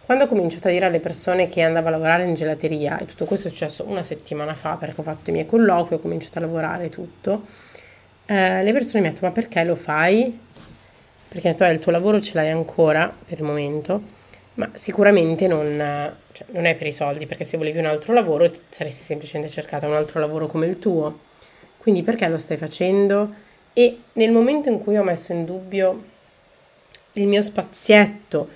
Quando 0.05 0.25
ho 0.25 0.27
cominciato 0.27 0.69
a 0.69 0.71
dire 0.71 0.87
alle 0.87 1.01
persone 1.01 1.47
che 1.47 1.61
andavo 1.61 1.89
a 1.89 1.91
lavorare 1.91 2.25
in 2.25 2.35
gelateria, 2.35 2.99
e 2.99 3.07
tutto 3.07 3.27
questo 3.27 3.49
è 3.49 3.51
successo 3.51 3.85
una 3.87 4.03
settimana 4.03 4.55
fa 4.55 4.77
perché 4.77 5.01
ho 5.01 5.05
fatto 5.05 5.29
i 5.29 5.33
miei 5.33 5.47
colloqui, 5.47 5.97
ho 5.97 5.99
cominciato 5.99 6.39
a 6.39 6.41
lavorare 6.43 6.89
tutto, 6.89 7.45
eh, 8.27 8.63
le 8.63 8.73
persone 8.73 9.01
mi 9.01 9.07
hanno 9.07 9.15
detto 9.15 9.27
ma 9.27 9.33
perché 9.33 9.63
lo 9.65 9.77
fai? 9.77 10.39
Perché 11.35 11.53
tu 11.55 11.65
il 11.65 11.81
tuo 11.81 11.91
lavoro 11.91 12.21
ce 12.21 12.35
l'hai 12.35 12.51
ancora 12.51 13.13
per 13.27 13.39
il 13.39 13.45
momento, 13.45 14.01
ma 14.55 14.71
sicuramente 14.75 15.49
non, 15.49 16.15
cioè, 16.31 16.47
non 16.53 16.65
è 16.65 16.77
per 16.77 16.87
i 16.87 16.93
soldi, 16.93 17.27
perché 17.27 17.43
se 17.43 17.57
volevi 17.57 17.81
un 17.81 17.87
altro 17.87 18.13
lavoro 18.13 18.49
saresti 18.71 19.03
semplicemente 19.03 19.53
cercata 19.53 19.89
un 19.89 19.97
altro 19.97 20.21
lavoro 20.21 20.47
come 20.47 20.67
il 20.67 20.79
tuo. 20.79 21.19
Quindi 21.77 22.05
perché 22.05 22.29
lo 22.29 22.39
stai 22.39 22.57
facendo? 22.57 23.35
E 23.73 23.99
nel 24.13 24.31
momento 24.31 24.69
in 24.69 24.79
cui 24.79 24.97
ho 24.97 25.03
messo 25.03 25.33
in 25.33 25.45
dubbio 25.45 26.05
il 27.15 27.27
mio 27.27 27.43
spazietto 27.43 28.49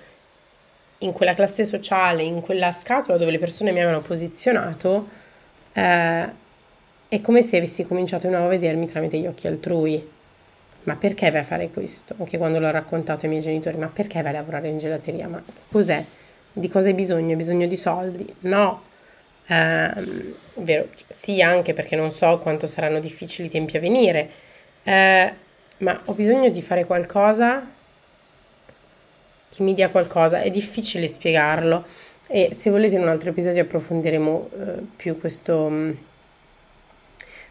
in 0.99 1.11
quella 1.11 1.35
classe 1.35 1.64
sociale, 1.64 2.23
in 2.23 2.40
quella 2.42 2.70
scatola 2.70 3.18
dove 3.18 3.32
le 3.32 3.40
persone 3.40 3.73
mi 3.73 3.80
avevano 3.80 4.02
posizionato, 4.02 5.08
eh, 5.73 6.28
è 7.08 7.20
come 7.20 7.42
se 7.42 7.56
avessi 7.56 7.85
cominciato 7.85 8.28
di 8.28 8.32
nuovo 8.32 8.47
a 8.47 8.50
vedermi 8.50 8.87
tramite 8.87 9.18
gli 9.18 9.26
occhi 9.26 9.49
altrui. 9.49 10.16
Ma 10.88 10.97
perché 10.97 11.30
vai 11.30 11.40
a 11.40 11.45
fare 11.45 11.68
questo? 11.68 12.14
Anche 12.18 12.38
quando 12.38 12.59
l'ho 12.59 12.71
raccontato 12.71 13.26
ai 13.26 13.30
miei 13.30 13.42
genitori, 13.42 13.76
ma 13.76 13.88
perché 13.88 14.23
vai 14.23 14.33
a 14.33 14.38
lavorare 14.38 14.68
in 14.68 14.78
gelateria? 14.78 15.28
Ma 15.28 15.42
cos'è? 15.71 16.02
di 16.50 16.68
cosa 16.68 16.88
hai 16.88 16.95
bisogno? 16.95 17.30
Hai 17.30 17.37
bisogno 17.37 17.66
di 17.66 17.76
soldi? 17.76 18.35
No. 18.40 18.83
Eh, 19.47 19.90
vero, 20.54 20.88
sì, 21.09 21.42
anche 21.42 21.75
perché 21.75 21.95
non 21.95 22.11
so 22.11 22.38
quanto 22.38 22.66
saranno 22.66 23.00
difficili 23.00 23.49
i 23.49 23.50
tempi 23.50 23.76
a 23.76 23.80
venire, 23.80 24.30
eh, 24.83 25.33
ma 25.78 26.00
ho 26.07 26.12
bisogno 26.14 26.49
di 26.49 26.62
fare 26.62 26.85
qualcosa 26.87 27.66
che 29.50 29.62
mi 29.62 29.75
dia 29.75 29.90
qualcosa. 29.90 30.40
È 30.40 30.50
difficile 30.50 31.07
spiegarlo 31.07 31.85
e 32.26 32.50
se 32.52 32.71
volete 32.71 32.95
in 32.95 33.02
un 33.02 33.09
altro 33.09 33.30
episodio 33.30 33.62
approfondiremo 33.62 34.50
eh, 34.52 34.73
più 34.97 35.18
questo, 35.18 35.68
mm, 35.68 35.92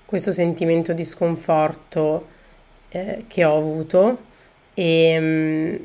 questo 0.05 0.31
sentimento 0.31 0.93
di 0.93 1.05
sconforto 1.05 2.35
eh, 2.89 3.25
che 3.27 3.43
ho 3.45 3.57
avuto 3.57 4.25
e 4.73 5.17
mm, 5.19 5.75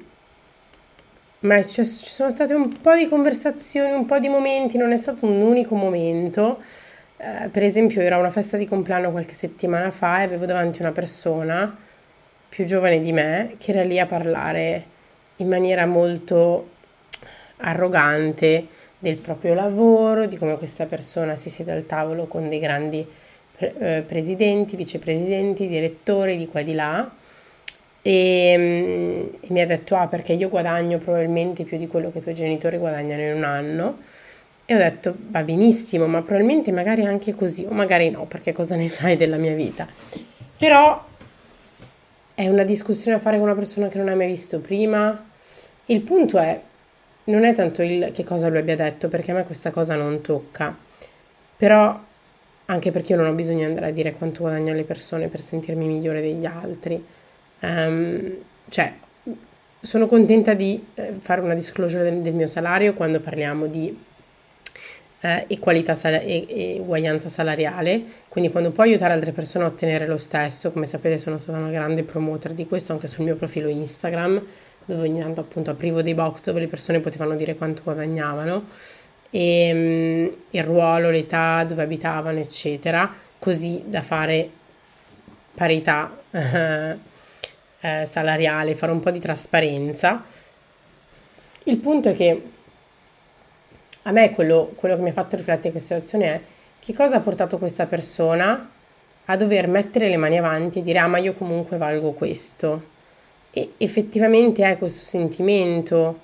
ma 1.42 1.60
ci 1.62 1.84
sono 1.84 2.30
state 2.30 2.54
un 2.54 2.80
po' 2.80 2.94
di 2.94 3.08
conversazioni, 3.08 3.90
un 3.92 4.06
po' 4.06 4.18
di 4.20 4.28
momenti, 4.28 4.76
non 4.76 4.92
è 4.92 4.96
stato 4.96 5.26
un 5.26 5.40
unico 5.40 5.74
momento. 5.74 6.60
Eh, 7.16 7.48
per 7.48 7.64
esempio, 7.64 8.00
era 8.00 8.16
una 8.16 8.30
festa 8.30 8.56
di 8.56 8.66
compleanno 8.66 9.10
qualche 9.10 9.34
settimana 9.34 9.90
fa 9.90 10.20
e 10.20 10.24
avevo 10.24 10.44
davanti 10.46 10.80
una 10.82 10.92
persona 10.92 11.76
più 12.48 12.64
giovane 12.64 13.00
di 13.00 13.12
me 13.12 13.54
che 13.58 13.72
era 13.72 13.82
lì 13.82 13.98
a 13.98 14.06
parlare 14.06 14.84
in 15.36 15.48
maniera 15.48 15.84
molto 15.86 16.68
arrogante 17.58 18.66
del 18.98 19.16
proprio 19.16 19.54
lavoro, 19.54 20.26
di 20.26 20.36
come 20.36 20.56
questa 20.56 20.86
persona 20.86 21.34
si 21.34 21.50
siede 21.50 21.72
al 21.72 21.86
tavolo 21.86 22.26
con 22.26 22.48
dei 22.48 22.60
grandi 22.60 23.04
eh, 23.62 24.02
presidenti, 24.06 24.76
vicepresidenti, 24.76 25.68
direttori 25.68 26.36
di 26.36 26.46
qua 26.46 26.60
e 26.60 26.64
di 26.64 26.74
là. 26.74 27.10
E, 28.02 28.54
mm, 28.58 29.34
e, 29.40 29.46
mi 29.48 29.60
ha 29.60 29.66
detto 29.66 29.94
ah 29.94 30.08
perché 30.08 30.32
io 30.32 30.48
guadagno 30.48 30.98
probabilmente 30.98 31.62
più 31.64 31.76
di 31.76 31.86
quello 31.86 32.10
che 32.10 32.18
i 32.18 32.20
tuoi 32.20 32.34
genitori 32.34 32.78
guadagnano 32.78 33.22
in 33.22 33.36
un 33.36 33.44
anno. 33.44 33.98
E 34.64 34.74
ho 34.74 34.78
detto 34.78 35.14
va 35.30 35.42
benissimo 35.42 36.06
ma 36.06 36.22
probabilmente 36.22 36.72
magari 36.72 37.04
anche 37.04 37.34
così 37.34 37.66
o 37.68 37.72
magari 37.72 38.10
no 38.10 38.24
perché 38.26 38.52
cosa 38.52 38.76
ne 38.76 38.88
sai 38.90 39.16
della 39.16 39.36
mia 39.36 39.54
vita? 39.54 39.86
Però 40.56 41.04
è 42.34 42.48
una 42.48 42.64
discussione 42.64 43.16
a 43.16 43.20
fare 43.20 43.36
con 43.36 43.46
una 43.46 43.56
persona 43.56 43.88
che 43.88 43.98
non 43.98 44.08
hai 44.08 44.16
mai 44.16 44.26
visto 44.26 44.60
prima. 44.60 45.30
Il 45.86 46.00
punto 46.02 46.38
è 46.38 46.60
non 47.24 47.44
è 47.44 47.54
tanto 47.54 47.82
il 47.82 48.10
che 48.12 48.24
cosa 48.24 48.48
lui 48.48 48.58
abbia 48.58 48.76
detto 48.76 49.08
perché 49.08 49.30
a 49.30 49.34
me 49.34 49.44
questa 49.44 49.70
cosa 49.70 49.94
non 49.94 50.20
tocca. 50.20 50.76
Però 51.56 52.00
anche 52.66 52.90
perché 52.90 53.12
io 53.12 53.18
non 53.18 53.28
ho 53.28 53.34
bisogno 53.34 53.58
di 53.58 53.64
andare 53.64 53.86
a 53.86 53.90
dire 53.90 54.12
quanto 54.12 54.40
guadagnano 54.40 54.76
le 54.76 54.84
persone 54.84 55.28
per 55.28 55.40
sentirmi 55.40 55.86
migliore 55.86 56.20
degli 56.20 56.44
altri. 56.44 57.04
Um, 57.60 58.36
cioè, 58.68 58.92
sono 59.80 60.06
contenta 60.06 60.54
di 60.54 60.82
eh, 60.94 61.12
fare 61.18 61.40
una 61.40 61.54
disclosure 61.54 62.04
del, 62.04 62.22
del, 62.22 62.34
mio 62.34 62.46
salario 62.46 62.94
quando 62.94 63.20
parliamo 63.20 63.66
di 63.66 63.96
eh, 65.20 65.44
equalità 65.48 65.94
sal- 65.94 66.14
e, 66.14 66.46
e 66.48 66.78
uguaglianza 66.80 67.28
salariale, 67.28 68.02
quindi 68.28 68.50
quando 68.50 68.70
può 68.70 68.84
aiutare 68.84 69.12
altre 69.12 69.32
persone 69.32 69.64
a 69.64 69.68
ottenere 69.68 70.06
lo 70.06 70.18
stesso, 70.18 70.70
come 70.70 70.86
sapete 70.86 71.18
sono 71.18 71.38
stata 71.38 71.58
una 71.58 71.70
grande 71.70 72.04
promoter 72.04 72.52
di 72.52 72.66
questo 72.66 72.92
anche 72.92 73.08
sul 73.08 73.24
mio 73.24 73.34
profilo 73.34 73.68
Instagram, 73.68 74.40
dove 74.84 75.08
ogni 75.08 75.20
tanto 75.20 75.40
appunto 75.40 75.70
aprivo 75.70 76.02
dei 76.02 76.14
box 76.14 76.42
dove 76.42 76.60
le 76.60 76.68
persone 76.68 77.00
potevano 77.00 77.34
dire 77.34 77.56
quanto 77.56 77.82
guadagnavano, 77.82 78.66
e, 79.34 79.70
um, 79.72 80.36
il 80.50 80.62
ruolo, 80.62 81.10
l'età, 81.10 81.64
dove 81.64 81.82
abitavano, 81.82 82.38
eccetera, 82.38 83.12
così 83.38 83.82
da 83.86 84.00
fare 84.02 84.48
parità. 85.54 86.20
eh, 87.82 88.06
salariale, 88.06 88.74
fare 88.74 88.92
un 88.92 89.00
po' 89.00 89.10
di 89.10 89.18
trasparenza. 89.18 90.24
Il 91.64 91.76
punto 91.78 92.08
è 92.08 92.12
che 92.14 92.42
a 94.02 94.10
me 94.12 94.32
quello, 94.32 94.72
quello 94.76 94.96
che 94.96 95.02
mi 95.02 95.10
ha 95.10 95.12
fatto 95.12 95.36
riflettere 95.36 95.70
questa 95.70 95.94
situazione 95.94 96.26
è 96.26 96.40
che 96.78 96.92
cosa 96.92 97.16
ha 97.16 97.20
portato 97.20 97.58
questa 97.58 97.86
persona 97.86 98.70
a 99.26 99.36
dover 99.36 99.68
mettere 99.68 100.08
le 100.08 100.16
mani 100.16 100.38
avanti 100.38 100.80
e 100.80 100.82
dire 100.82 100.98
ah 100.98 101.06
ma 101.06 101.18
io 101.18 101.34
comunque 101.34 101.76
valgo 101.76 102.12
questo. 102.12 102.90
E 103.50 103.74
effettivamente 103.76 104.64
è 104.64 104.78
questo 104.78 105.04
sentimento, 105.04 106.20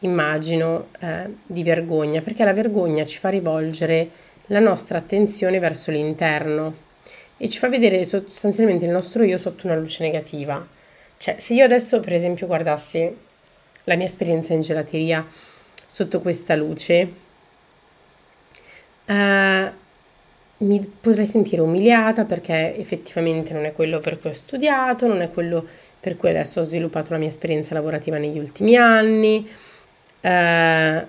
immagino, 0.00 0.88
eh, 1.00 1.28
di 1.46 1.62
vergogna, 1.62 2.20
perché 2.22 2.44
la 2.44 2.52
vergogna 2.52 3.04
ci 3.04 3.18
fa 3.18 3.28
rivolgere 3.28 4.10
la 4.46 4.60
nostra 4.60 4.98
attenzione 4.98 5.58
verso 5.58 5.90
l'interno 5.90 6.88
e 7.36 7.48
ci 7.48 7.58
fa 7.58 7.68
vedere 7.68 8.04
sostanzialmente 8.04 8.84
il 8.84 8.90
nostro 8.90 9.22
io 9.22 9.38
sotto 9.38 9.66
una 9.66 9.76
luce 9.76 10.02
negativa. 10.02 10.66
Cioè, 11.16 11.36
se 11.38 11.54
io 11.54 11.64
adesso, 11.64 12.00
per 12.00 12.14
esempio, 12.14 12.46
guardassi 12.46 13.14
la 13.84 13.96
mia 13.96 14.06
esperienza 14.06 14.52
in 14.52 14.60
gelateria 14.60 15.26
sotto 15.86 16.20
questa 16.20 16.54
luce, 16.54 17.12
eh, 19.06 19.72
mi 20.58 20.92
potrei 21.00 21.26
sentire 21.26 21.62
umiliata 21.62 22.24
perché 22.24 22.76
effettivamente 22.76 23.52
non 23.52 23.64
è 23.64 23.72
quello 23.72 24.00
per 24.00 24.18
cui 24.18 24.30
ho 24.30 24.34
studiato, 24.34 25.06
non 25.06 25.22
è 25.22 25.30
quello 25.30 25.66
per 25.98 26.16
cui 26.16 26.30
adesso 26.30 26.60
ho 26.60 26.62
sviluppato 26.62 27.12
la 27.12 27.18
mia 27.18 27.28
esperienza 27.28 27.74
lavorativa 27.74 28.18
negli 28.18 28.38
ultimi 28.38 28.76
anni. 28.76 29.48
Eh, 30.20 31.06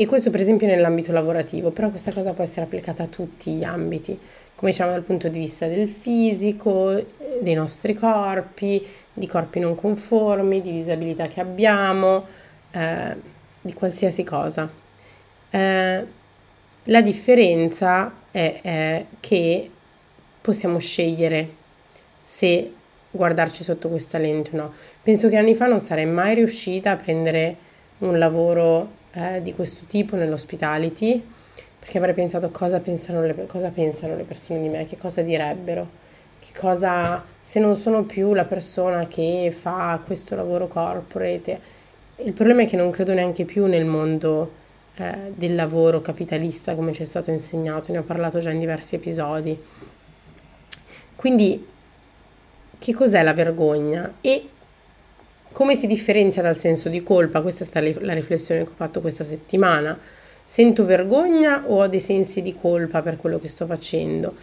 e 0.00 0.06
questo 0.06 0.30
per 0.30 0.40
esempio 0.40 0.66
nell'ambito 0.66 1.12
lavorativo, 1.12 1.72
però 1.72 1.90
questa 1.90 2.10
cosa 2.10 2.32
può 2.32 2.42
essere 2.42 2.62
applicata 2.62 3.02
a 3.02 3.06
tutti 3.06 3.52
gli 3.52 3.64
ambiti, 3.64 4.18
come 4.54 4.70
diciamo 4.70 4.92
dal 4.92 5.02
punto 5.02 5.28
di 5.28 5.38
vista 5.38 5.66
del 5.66 5.90
fisico, 5.90 7.04
dei 7.42 7.52
nostri 7.52 7.92
corpi, 7.92 8.82
di 9.12 9.26
corpi 9.26 9.58
non 9.58 9.74
conformi, 9.74 10.62
di 10.62 10.72
disabilità 10.72 11.28
che 11.28 11.40
abbiamo, 11.40 12.24
eh, 12.70 13.14
di 13.60 13.74
qualsiasi 13.74 14.24
cosa. 14.24 14.70
Eh, 15.50 16.06
la 16.84 17.02
differenza 17.02 18.14
è, 18.30 18.60
è 18.62 19.04
che 19.20 19.70
possiamo 20.40 20.78
scegliere 20.78 21.56
se 22.22 22.72
guardarci 23.10 23.64
sotto 23.64 23.88
questa 23.88 24.18
lente 24.18 24.50
o 24.54 24.56
no. 24.56 24.72
Penso 25.02 25.28
che 25.28 25.36
anni 25.36 25.54
fa 25.54 25.66
non 25.66 25.80
sarei 25.80 26.06
mai 26.06 26.34
riuscita 26.34 26.92
a 26.92 26.96
prendere 26.96 27.56
un 27.98 28.18
lavoro 28.18 28.98
eh, 29.12 29.42
di 29.42 29.54
questo 29.54 29.84
tipo 29.86 30.16
nell'hospitality, 30.16 31.22
perché 31.78 31.98
avrei 31.98 32.14
pensato 32.14 32.50
cosa 32.50 32.80
pensano, 32.80 33.22
le, 33.22 33.46
cosa 33.46 33.70
pensano 33.70 34.16
le 34.16 34.22
persone 34.22 34.60
di 34.60 34.68
me, 34.68 34.86
che 34.86 34.96
cosa 34.96 35.22
direbbero, 35.22 35.88
che 36.38 36.58
cosa, 36.58 37.24
se 37.40 37.58
non 37.58 37.74
sono 37.76 38.04
più 38.04 38.34
la 38.34 38.44
persona 38.44 39.06
che 39.06 39.52
fa 39.56 40.00
questo 40.04 40.34
lavoro 40.34 40.68
corporate. 40.68 41.78
Il 42.16 42.32
problema 42.32 42.62
è 42.62 42.66
che 42.66 42.76
non 42.76 42.90
credo 42.90 43.14
neanche 43.14 43.44
più 43.44 43.66
nel 43.66 43.86
mondo 43.86 44.58
eh, 44.96 45.32
del 45.34 45.54
lavoro 45.54 46.02
capitalista 46.02 46.74
come 46.74 46.92
ci 46.92 47.02
è 47.02 47.06
stato 47.06 47.30
insegnato, 47.30 47.92
ne 47.92 47.98
ho 47.98 48.02
parlato 48.02 48.38
già 48.38 48.50
in 48.50 48.58
diversi 48.58 48.94
episodi. 48.94 49.58
Quindi, 51.16 51.66
che 52.80 52.94
cos'è 52.94 53.22
la 53.22 53.34
vergogna? 53.34 54.14
E 54.22 54.48
come 55.52 55.76
si 55.76 55.86
differenzia 55.86 56.42
dal 56.42 56.56
senso 56.56 56.88
di 56.88 57.02
colpa? 57.02 57.42
Questa 57.42 57.64
è 57.64 57.66
stata 57.66 57.86
la 58.00 58.14
riflessione 58.14 58.64
che 58.64 58.70
ho 58.70 58.74
fatto 58.74 59.00
questa 59.00 59.22
settimana. 59.22 59.96
Sento 60.42 60.84
vergogna 60.84 61.64
o 61.66 61.82
ho 61.82 61.86
dei 61.88 62.00
sensi 62.00 62.40
di 62.40 62.56
colpa 62.58 63.02
per 63.02 63.16
quello 63.16 63.38
che 63.38 63.48
sto 63.48 63.66
facendo? 63.66 64.34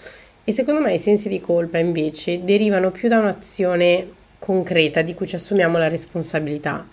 E 0.44 0.52
secondo 0.52 0.80
me 0.80 0.94
i 0.94 1.00
sensi 1.00 1.28
di 1.28 1.40
colpa 1.40 1.80
invece 1.80 2.44
derivano 2.44 2.92
più 2.92 3.10
da 3.10 3.20
un'azione 3.20 4.08
concreta 4.38 5.02
di 5.02 5.14
cui 5.16 5.28
ci 5.28 5.36
assumiamo 5.36 5.78
la 5.78 5.88
responsabilità. 5.88 6.88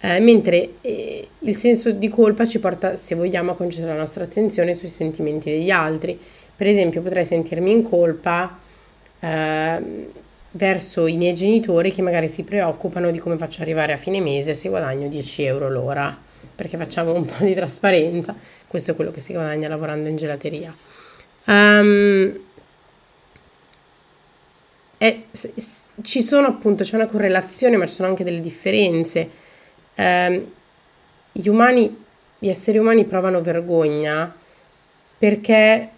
Eh, 0.00 0.18
mentre 0.20 0.70
eh, 0.80 1.28
il 1.40 1.56
senso 1.56 1.90
di 1.90 2.08
colpa 2.08 2.46
ci 2.46 2.58
porta, 2.58 2.96
se 2.96 3.14
vogliamo, 3.14 3.50
a 3.50 3.54
concentrare 3.54 3.94
la 3.94 4.00
nostra 4.02 4.24
attenzione 4.24 4.74
sui 4.74 4.88
sentimenti 4.88 5.50
degli 5.50 5.70
altri. 5.70 6.18
Per 6.56 6.66
esempio, 6.66 7.02
potrei 7.02 7.26
sentirmi 7.26 7.70
in 7.70 7.82
colpa 7.82 8.58
eh, 9.20 10.08
verso 10.52 11.06
i 11.06 11.16
miei 11.16 11.34
genitori 11.34 11.92
che 11.92 12.02
magari 12.02 12.28
si 12.28 12.42
preoccupano 12.42 13.10
di 13.10 13.18
come 13.18 13.36
faccio 13.36 13.62
arrivare 13.62 13.92
a 13.92 13.96
fine 13.96 14.20
mese 14.20 14.54
se 14.54 14.68
guadagno 14.68 15.08
10 15.08 15.42
euro 15.44 15.68
l'ora, 15.68 16.16
perché 16.54 16.76
facciamo 16.76 17.12
un 17.12 17.24
po' 17.24 17.44
di 17.44 17.54
trasparenza. 17.54 18.34
Questo 18.66 18.92
è 18.92 18.94
quello 18.94 19.10
che 19.10 19.20
si 19.20 19.32
guadagna 19.32 19.68
lavorando 19.68 20.08
in 20.08 20.16
gelateria. 20.16 20.74
Um, 21.46 22.38
è, 24.98 25.18
ci 26.02 26.22
sono 26.22 26.46
appunto, 26.46 26.84
c'è 26.84 26.96
una 26.96 27.06
correlazione, 27.06 27.76
ma 27.76 27.86
ci 27.86 27.94
sono 27.94 28.08
anche 28.08 28.24
delle 28.24 28.40
differenze 28.40 29.48
eh, 29.94 30.46
gli 31.32 31.48
umani, 31.48 32.04
gli 32.38 32.48
esseri 32.48 32.78
umani 32.78 33.04
provano 33.04 33.42
vergogna 33.42 34.34
perché 35.18 35.90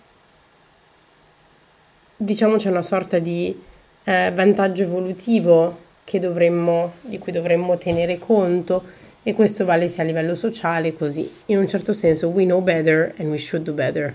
diciamo 2.16 2.56
c'è 2.56 2.68
una 2.68 2.82
sorta 2.82 3.18
di 3.20 3.56
eh, 4.04 4.32
vantaggio 4.34 4.82
evolutivo 4.82 5.78
dovremmo, 6.12 6.96
di 7.00 7.18
cui 7.18 7.32
dovremmo 7.32 7.78
tenere 7.78 8.18
conto 8.18 8.84
e 9.22 9.32
questo 9.32 9.64
vale 9.64 9.88
sia 9.88 10.02
a 10.02 10.06
livello 10.06 10.34
sociale 10.34 10.92
così. 10.92 11.30
In 11.46 11.56
un 11.56 11.66
certo 11.66 11.94
senso 11.94 12.28
we 12.28 12.44
know 12.44 12.60
better 12.60 13.14
and 13.16 13.30
we 13.30 13.38
should 13.38 13.64
do 13.64 13.72
better. 13.72 14.14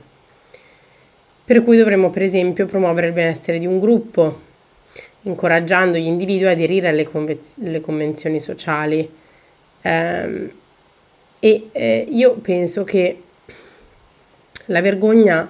Per 1.44 1.63
cui 1.63 1.75
dovremmo 1.75 2.12
per 2.12 2.22
esempio 2.22 2.67
promuovere 2.67 3.08
il 3.08 3.13
benessere 3.13 3.58
di 3.58 3.65
un 3.65 3.79
gruppo, 3.79 4.41
incoraggiando 5.24 5.98
gli 5.98 6.06
individui 6.06 6.46
ad 6.46 6.53
aderire 6.53 6.89
alle, 6.89 7.06
convez- 7.06 7.56
convenzioni 7.82 8.39
sociali 8.39 9.10
Um, 9.88 10.51
e 11.39 11.70
eh, 11.72 12.08
io 12.10 12.34
penso 12.34 12.84
che 12.84 13.22
la 14.65 14.82
vergogna 14.82 15.50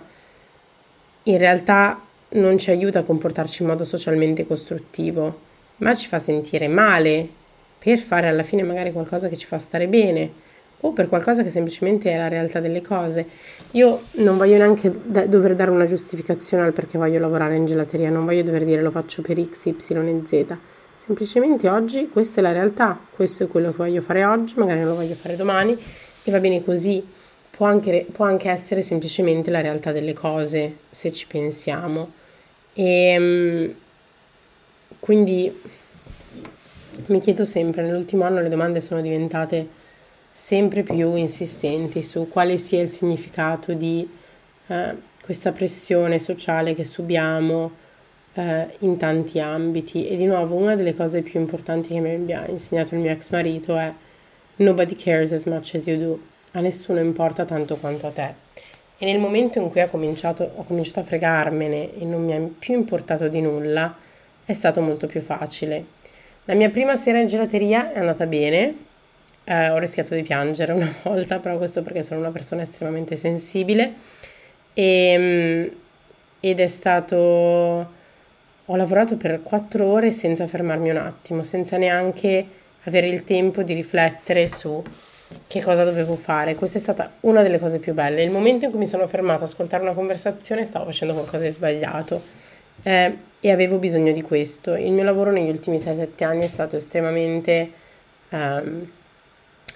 in 1.24 1.38
realtà 1.38 2.06
non 2.30 2.58
ci 2.58 2.70
aiuta 2.70 3.00
a 3.00 3.04
comportarci 3.04 3.62
in 3.62 3.70
modo 3.70 3.84
socialmente 3.84 4.46
costruttivo, 4.46 5.40
ma 5.78 5.96
ci 5.96 6.08
fa 6.08 6.20
sentire 6.20 6.68
male 6.68 7.28
per 7.80 8.00
fare 8.00 8.28
alla 8.28 8.44
fine 8.44 8.64
magari 8.64 8.92
qualcosa 8.92 9.28
che 9.28 9.38
ci 9.38 9.46
fa 9.46 9.60
stare 9.60 9.88
bene 9.88 10.46
o 10.82 10.92
per 10.92 11.08
qualcosa 11.08 11.44
che 11.44 11.50
semplicemente 11.50 12.12
è 12.12 12.18
la 12.18 12.28
realtà 12.28 12.60
delle 12.60 12.82
cose. 12.82 13.26
Io 13.72 14.02
non 14.14 14.38
voglio 14.38 14.58
neanche 14.58 14.92
da- 15.04 15.26
dover 15.26 15.56
dare 15.56 15.72
una 15.72 15.86
giustificazione 15.86 16.64
al 16.64 16.74
perché 16.74 16.98
voglio 16.98 17.20
lavorare 17.20 17.56
in 17.56 17.66
gelateria, 17.66 18.10
non 18.10 18.26
voglio 18.26 18.44
dover 18.44 18.64
dire 18.66 18.82
lo 18.82 18.92
faccio 18.92 19.22
per 19.22 19.42
X, 19.44 19.66
Y 19.66 19.74
e 19.74 20.22
Z 20.26 20.58
Semplicemente 21.08 21.70
oggi 21.70 22.10
questa 22.10 22.42
è 22.42 22.44
la 22.44 22.52
realtà, 22.52 23.00
questo 23.12 23.46
è 23.46 23.48
quello 23.48 23.70
che 23.70 23.78
voglio 23.78 24.02
fare 24.02 24.26
oggi, 24.26 24.56
magari 24.58 24.80
non 24.80 24.90
lo 24.90 24.96
voglio 24.96 25.16
fare 25.16 25.38
domani 25.38 25.78
e 26.24 26.32
va 26.32 26.40
bene 26.42 26.62
così. 26.62 27.02
Può 27.58 27.66
anche, 27.66 28.06
può 28.12 28.26
anche 28.26 28.52
essere 28.52 28.84
semplicemente 28.84 29.50
la 29.50 29.62
realtà 29.62 29.92
delle 29.92 30.14
cose, 30.14 30.78
se 30.92 31.12
ci 31.12 31.26
pensiamo. 31.26 32.12
E 32.74 32.84
ehm, 32.84 33.76
quindi 35.00 35.62
mi 37.08 37.20
chiedo 37.20 37.46
sempre, 37.46 37.82
nell'ultimo 37.82 38.26
anno 38.26 38.42
le 38.42 38.50
domande 38.50 38.80
sono 38.80 39.02
diventate 39.02 39.68
sempre 40.32 40.84
più 40.84 41.16
insistenti 41.16 42.04
su 42.04 42.30
quale 42.30 42.58
sia 42.58 42.84
il 42.84 42.90
significato 42.90 43.74
di 43.74 44.08
eh, 44.68 44.96
questa 45.24 45.52
pressione 45.52 46.20
sociale 46.20 46.76
che 46.76 46.86
subiamo, 46.86 47.72
eh, 48.34 48.68
in 48.82 48.98
tanti 48.98 49.40
ambiti 49.40 50.08
e 50.08 50.16
di 50.16 50.26
nuovo 50.26 50.54
una 50.54 50.76
delle 50.76 50.94
cose 50.94 51.24
più 51.24 51.40
importanti 51.40 51.96
che 51.96 52.00
mi 52.00 52.14
abbia 52.14 52.46
insegnato 52.48 52.94
il 52.94 53.02
mio 53.02 53.10
ex 53.10 53.32
marito 53.32 53.76
è 53.76 53.92
nobody 54.58 54.96
cares 54.96 55.32
as 55.32 55.46
much 55.46 55.74
as 55.74 55.88
you 55.88 55.98
do, 55.98 56.20
a 56.52 56.60
nessuno 56.60 57.00
importa 57.00 57.46
tanto 57.46 57.78
quanto 57.78 58.08
a 58.08 58.12
te. 58.12 58.46
E 58.98 59.06
nel 59.06 59.20
momento 59.20 59.60
in 59.60 59.70
cui 59.70 59.82
ho 59.82 59.88
cominciato, 59.88 60.52
ho 60.56 60.64
cominciato 60.64 61.02
a 61.02 61.04
fregarmene 61.04 62.00
e 62.00 62.06
non 62.06 62.24
mi 62.26 62.32
è 62.32 62.40
più 62.40 62.74
importato 62.74 63.28
di 63.28 63.42
nulla, 63.42 63.96
è 64.44 64.54
stato 64.54 64.82
molto 64.82 65.08
più 65.08 65.22
facile. 65.22 65.86
La 66.46 66.56
mia 66.56 66.70
prima 66.70 66.96
sera 66.96 67.20
in 67.20 67.28
gelateria 67.28 67.92
è 67.92 68.00
andata 68.00 68.26
bene, 68.26 68.76
eh, 69.44 69.70
ho 69.70 69.78
rischiato 69.78 70.16
di 70.16 70.24
piangere 70.24 70.72
una 70.72 70.92
volta, 71.04 71.40
però 71.40 71.58
questo 71.58 71.84
perché 71.84 72.04
sono 72.04 72.20
una 72.20 72.32
persona 72.32 72.64
estremamente 72.64 73.16
sensibile 73.16 73.94
e, 74.74 74.84
ehm, 74.84 75.72
ed 76.40 76.60
è 76.60 76.68
stato 76.68 77.96
ho 78.70 78.76
lavorato 78.76 79.16
per 79.16 79.42
quattro 79.44 79.86
ore 79.86 80.12
senza 80.12 80.46
fermarmi 80.46 80.90
un 80.90 80.98
attimo, 80.98 81.42
senza 81.42 81.78
neanche 81.78 82.46
avere 82.84 83.08
il 83.08 83.24
tempo 83.24 83.64
di 83.64 83.74
riflettere 83.74 84.48
su 84.48 84.84
che 85.48 85.62
cosa 85.62 85.84
dovevo 85.84 86.16
fare. 86.16 86.56
Questa 86.56 86.78
è 86.78 86.82
stata 86.82 87.12
una 87.22 87.42
delle 87.42 87.60
cose 87.60 87.80
più 87.80 87.94
belle. 87.94 88.24
Il 88.24 88.32
momento 88.32 88.66
in 88.66 88.72
cui 88.72 88.80
mi 88.80 88.88
sono 88.88 89.08
fermata 89.08 89.44
ad 89.44 89.50
ascoltare 89.50 89.84
una 89.84 89.94
conversazione 89.94 90.66
stavo 90.66 90.86
facendo 90.86 91.14
qualcosa 91.14 91.44
di 91.44 91.52
sbagliato 91.52 92.22
eh, 92.84 93.18
e 93.40 93.52
avevo 93.52 93.78
bisogno 93.78 94.12
di 94.12 94.22
questo. 94.22 94.76
Il 94.76 94.92
mio 94.92 95.04
lavoro 95.04 95.32
negli 95.32 95.50
ultimi 95.50 95.78
6-7 95.78 96.24
anni 96.24 96.44
è 96.44 96.48
stato 96.48 96.78
estremamente 96.78 97.72
eh, 98.30 98.62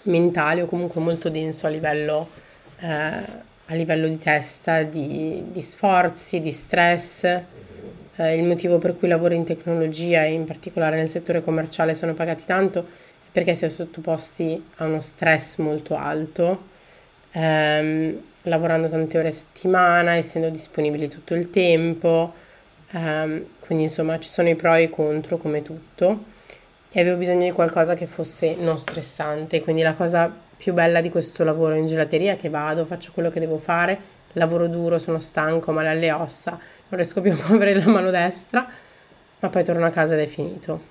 mentale 0.03 0.61
o 0.61 0.65
comunque 0.65 1.01
molto 1.01 1.29
denso 1.29 1.67
a 1.67 1.69
livello, 1.69 2.29
eh, 2.79 2.87
a 2.87 3.73
livello 3.73 4.07
di 4.07 4.17
testa, 4.17 4.83
di, 4.83 5.43
di 5.51 5.61
sforzi, 5.61 6.39
di 6.39 6.51
stress 6.51 7.43
eh, 8.21 8.35
il 8.35 8.43
motivo 8.43 8.77
per 8.77 8.97
cui 8.97 9.07
lavoro 9.07 9.33
in 9.33 9.43
tecnologia 9.43 10.23
e 10.23 10.33
in 10.33 10.45
particolare 10.45 10.97
nel 10.97 11.09
settore 11.09 11.41
commerciale 11.41 11.93
sono 11.93 12.13
pagati 12.13 12.43
tanto 12.45 12.85
perché 13.31 13.55
si 13.55 13.65
è 13.65 13.69
sottoposti 13.69 14.63
a 14.77 14.85
uno 14.85 15.01
stress 15.01 15.57
molto 15.57 15.95
alto, 15.95 16.63
ehm, 17.31 18.21
lavorando 18.43 18.89
tante 18.89 19.17
ore 19.17 19.29
a 19.29 19.31
settimana, 19.31 20.15
essendo 20.15 20.49
disponibili 20.49 21.07
tutto 21.07 21.33
il 21.33 21.49
tempo, 21.49 22.33
ehm, 22.91 23.45
quindi 23.59 23.83
insomma 23.85 24.19
ci 24.19 24.29
sono 24.29 24.49
i 24.49 24.55
pro 24.55 24.73
e 24.75 24.83
i 24.83 24.89
contro 24.89 25.37
come 25.37 25.61
tutto 25.61 26.25
e 26.91 26.99
avevo 26.99 27.17
bisogno 27.17 27.45
di 27.45 27.51
qualcosa 27.51 27.93
che 27.93 28.05
fosse 28.05 28.55
non 28.59 28.77
stressante, 28.77 29.61
quindi 29.61 29.81
la 29.81 29.93
cosa 29.93 30.33
più 30.57 30.73
bella 30.73 30.99
di 31.01 31.09
questo 31.09 31.43
lavoro 31.43 31.73
in 31.75 31.85
gelateria 31.85 32.33
è 32.33 32.35
che 32.35 32.49
vado, 32.49 32.85
faccio 32.85 33.11
quello 33.13 33.29
che 33.29 33.39
devo 33.39 33.57
fare, 33.57 33.97
lavoro 34.33 34.67
duro, 34.67 34.99
sono 34.99 35.19
stanco, 35.19 35.71
male 35.71 35.89
alle 35.89 36.11
ossa, 36.11 36.51
non 36.51 36.99
riesco 36.99 37.21
più 37.21 37.31
a 37.31 37.35
muovere 37.47 37.73
la 37.75 37.89
mano 37.89 38.11
destra, 38.11 38.67
ma 39.39 39.49
poi 39.49 39.63
torno 39.63 39.85
a 39.85 39.89
casa 39.89 40.15
ed 40.15 40.19
è 40.19 40.27
finito. 40.27 40.90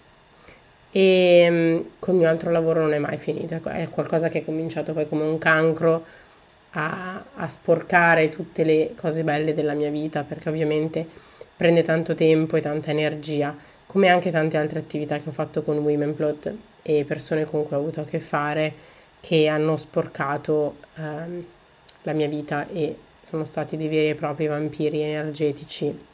E 0.93 1.85
con 1.99 2.15
il 2.15 2.21
mio 2.21 2.29
altro 2.29 2.51
lavoro 2.51 2.81
non 2.81 2.93
è 2.93 2.99
mai 2.99 3.17
finito, 3.17 3.61
è 3.69 3.89
qualcosa 3.89 4.29
che 4.29 4.41
è 4.41 4.45
cominciato 4.45 4.93
poi 4.93 5.09
come 5.09 5.23
un 5.23 5.39
cancro 5.39 6.05
a, 6.73 7.23
a 7.35 7.49
sporcare 7.49 8.29
tutte 8.29 8.65
le 8.65 8.95
cose 8.97 9.23
belle 9.23 9.55
della 9.55 9.75
mia 9.75 9.91
vita, 9.91 10.23
perché 10.23 10.49
ovviamente 10.49 11.07
prende 11.57 11.83
tanto 11.83 12.15
tempo 12.15 12.57
e 12.57 12.61
tanta 12.61 12.91
energia, 12.91 13.57
come 13.87 14.09
anche 14.09 14.31
tante 14.31 14.57
altre 14.57 14.79
attività 14.79 15.19
che 15.19 15.29
ho 15.29 15.33
fatto 15.33 15.63
con 15.63 15.79
Womenplot 15.79 16.55
e 16.83 17.05
persone 17.05 17.45
con 17.45 17.67
cui 17.67 17.77
ho 17.77 17.79
avuto 17.79 18.01
a 18.01 18.05
che 18.05 18.21
fare 18.21 18.73
che 19.21 19.49
hanno 19.49 19.77
sporcato 19.77 20.77
ehm, 20.97 21.45
la 22.03 22.13
mia 22.13 22.29
vita 22.29 22.67
e 22.69 22.97
sono 23.23 23.45
stati 23.45 23.77
dei 23.77 23.89
veri 23.89 24.09
e 24.09 24.15
propri 24.15 24.47
vampiri 24.47 25.03
energetici 25.03 26.07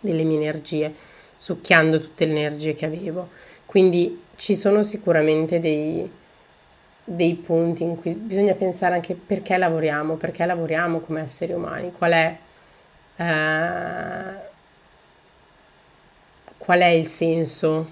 delle 0.00 0.24
mie 0.24 0.36
energie, 0.38 0.94
succhiando 1.36 2.00
tutte 2.00 2.24
le 2.24 2.32
energie 2.32 2.74
che 2.74 2.86
avevo. 2.86 3.28
Quindi 3.74 4.22
ci 4.36 4.54
sono 4.54 4.84
sicuramente 4.84 5.58
dei, 5.58 6.08
dei 7.02 7.34
punti 7.34 7.82
in 7.82 7.96
cui 7.96 8.12
bisogna 8.14 8.54
pensare 8.54 8.94
anche 8.94 9.16
perché 9.16 9.56
lavoriamo, 9.56 10.14
perché 10.14 10.46
lavoriamo 10.46 11.00
come 11.00 11.22
esseri 11.22 11.54
umani, 11.54 11.90
qual 11.90 12.12
è, 12.12 12.36
eh, 13.16 14.34
qual 16.56 16.78
è 16.78 16.86
il 16.86 17.04
senso 17.04 17.90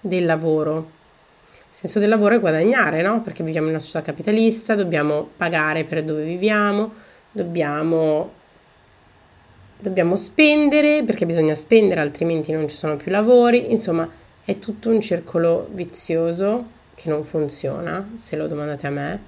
del 0.00 0.24
lavoro. 0.24 0.90
Il 1.52 1.74
senso 1.76 1.98
del 1.98 2.08
lavoro 2.08 2.36
è 2.36 2.40
guadagnare, 2.40 3.02
no? 3.02 3.20
Perché 3.20 3.44
viviamo 3.44 3.66
in 3.66 3.74
una 3.74 3.82
società 3.82 4.00
capitalista, 4.00 4.74
dobbiamo 4.74 5.28
pagare 5.36 5.84
per 5.84 6.02
dove 6.02 6.24
viviamo, 6.24 6.94
dobbiamo, 7.30 8.32
dobbiamo 9.80 10.16
spendere 10.16 11.02
perché 11.04 11.26
bisogna 11.26 11.54
spendere 11.54 12.00
altrimenti 12.00 12.52
non 12.52 12.66
ci 12.68 12.74
sono 12.74 12.96
più 12.96 13.10
lavori, 13.10 13.70
insomma 13.70 14.22
è 14.44 14.58
tutto 14.58 14.90
un 14.90 15.00
circolo 15.00 15.68
vizioso 15.72 16.72
che 16.94 17.08
non 17.08 17.24
funziona, 17.24 18.12
se 18.16 18.36
lo 18.36 18.46
domandate 18.46 18.86
a 18.86 18.90
me, 18.90 19.18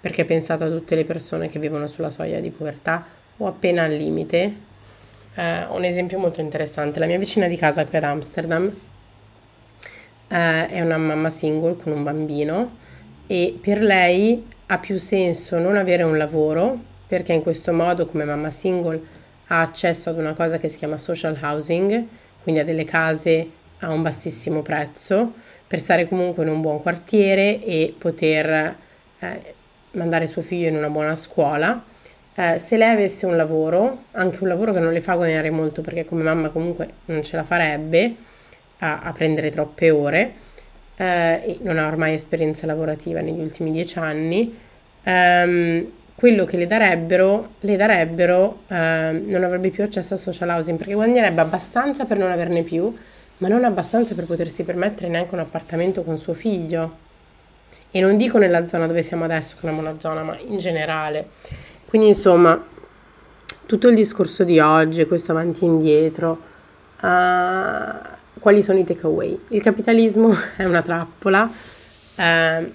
perché 0.00 0.24
pensate 0.24 0.64
a 0.64 0.68
tutte 0.68 0.94
le 0.94 1.04
persone 1.04 1.48
che 1.48 1.58
vivono 1.58 1.86
sulla 1.86 2.10
soglia 2.10 2.40
di 2.40 2.50
povertà 2.50 3.04
o 3.36 3.46
appena 3.46 3.84
al 3.84 3.92
limite. 3.92 4.54
Eh, 5.34 5.66
un 5.70 5.84
esempio 5.84 6.18
molto 6.18 6.40
interessante, 6.40 6.98
la 6.98 7.06
mia 7.06 7.18
vicina 7.18 7.46
di 7.46 7.56
casa 7.56 7.84
qui 7.86 7.96
ad 7.98 8.04
Amsterdam 8.04 8.72
eh, 10.28 10.66
è 10.68 10.80
una 10.80 10.96
mamma 10.96 11.30
single 11.30 11.76
con 11.76 11.92
un 11.92 12.02
bambino 12.02 12.76
e 13.26 13.58
per 13.60 13.82
lei 13.82 14.46
ha 14.66 14.78
più 14.78 14.98
senso 14.98 15.58
non 15.58 15.76
avere 15.76 16.02
un 16.02 16.16
lavoro 16.16 16.78
perché 17.06 17.32
in 17.32 17.42
questo 17.42 17.72
modo 17.72 18.06
come 18.06 18.24
mamma 18.24 18.50
single 18.50 19.00
ha 19.48 19.60
accesso 19.60 20.10
ad 20.10 20.18
una 20.18 20.32
cosa 20.32 20.58
che 20.58 20.68
si 20.68 20.78
chiama 20.78 20.98
social 20.98 21.38
housing, 21.40 22.06
quindi 22.42 22.60
a 22.60 22.64
delle 22.64 22.84
case 22.84 23.62
a 23.84 23.92
un 23.92 24.02
bassissimo 24.02 24.62
prezzo 24.62 25.32
per 25.66 25.80
stare 25.80 26.08
comunque 26.08 26.42
in 26.44 26.50
un 26.50 26.60
buon 26.60 26.82
quartiere 26.82 27.64
e 27.64 27.94
poter 27.96 28.76
eh, 29.18 29.54
mandare 29.92 30.26
suo 30.26 30.42
figlio 30.42 30.68
in 30.68 30.76
una 30.76 30.88
buona 30.88 31.14
scuola. 31.14 31.82
Eh, 32.34 32.58
se 32.58 32.76
lei 32.76 32.90
avesse 32.90 33.26
un 33.26 33.36
lavoro, 33.36 34.04
anche 34.12 34.38
un 34.42 34.48
lavoro 34.48 34.72
che 34.72 34.80
non 34.80 34.92
le 34.92 35.00
fa 35.00 35.14
guadagnare 35.14 35.50
molto 35.50 35.82
perché 35.82 36.04
come 36.04 36.22
mamma 36.22 36.48
comunque 36.48 36.88
non 37.06 37.22
ce 37.22 37.36
la 37.36 37.44
farebbe 37.44 38.14
a, 38.78 39.00
a 39.00 39.12
prendere 39.12 39.50
troppe 39.50 39.90
ore 39.90 40.32
eh, 40.96 41.42
e 41.44 41.58
non 41.62 41.78
ha 41.78 41.86
ormai 41.86 42.14
esperienza 42.14 42.66
lavorativa 42.66 43.20
negli 43.20 43.40
ultimi 43.40 43.70
dieci 43.70 43.98
anni, 43.98 44.56
ehm, 45.02 45.86
quello 46.14 46.44
che 46.44 46.56
le 46.56 46.66
darebbero, 46.66 47.54
le 47.60 47.76
darebbero, 47.76 48.62
eh, 48.68 49.22
non 49.24 49.42
avrebbe 49.42 49.70
più 49.70 49.82
accesso 49.82 50.14
al 50.14 50.20
social 50.20 50.48
housing 50.50 50.78
perché 50.78 50.94
guadagnerebbe 50.94 51.40
abbastanza 51.40 52.04
per 52.04 52.18
non 52.18 52.30
averne 52.30 52.62
più, 52.62 52.96
ma 53.44 53.50
non 53.50 53.64
abbastanza 53.64 54.14
per 54.14 54.24
potersi 54.24 54.64
permettere 54.64 55.08
neanche 55.08 55.34
un 55.34 55.40
appartamento 55.40 56.02
con 56.02 56.16
suo 56.16 56.32
figlio. 56.32 57.02
E 57.90 58.00
non 58.00 58.16
dico 58.16 58.38
nella 58.38 58.66
zona 58.66 58.86
dove 58.86 59.02
siamo 59.02 59.24
adesso, 59.24 59.56
che 59.60 59.68
è 59.68 59.70
una 59.70 59.96
zona, 59.98 60.22
ma 60.22 60.38
in 60.38 60.56
generale. 60.56 61.28
Quindi 61.84 62.08
insomma, 62.08 62.58
tutto 63.66 63.88
il 63.88 63.96
discorso 63.96 64.44
di 64.44 64.58
oggi, 64.60 65.04
questo 65.04 65.32
avanti 65.32 65.64
e 65.64 65.66
indietro, 65.66 66.40
uh, 67.02 68.38
quali 68.40 68.62
sono 68.62 68.78
i 68.78 68.84
takeaway? 68.84 69.38
Il 69.48 69.60
capitalismo 69.60 70.34
è 70.56 70.64
una 70.64 70.80
trappola 70.80 71.42
uh, 71.42 72.72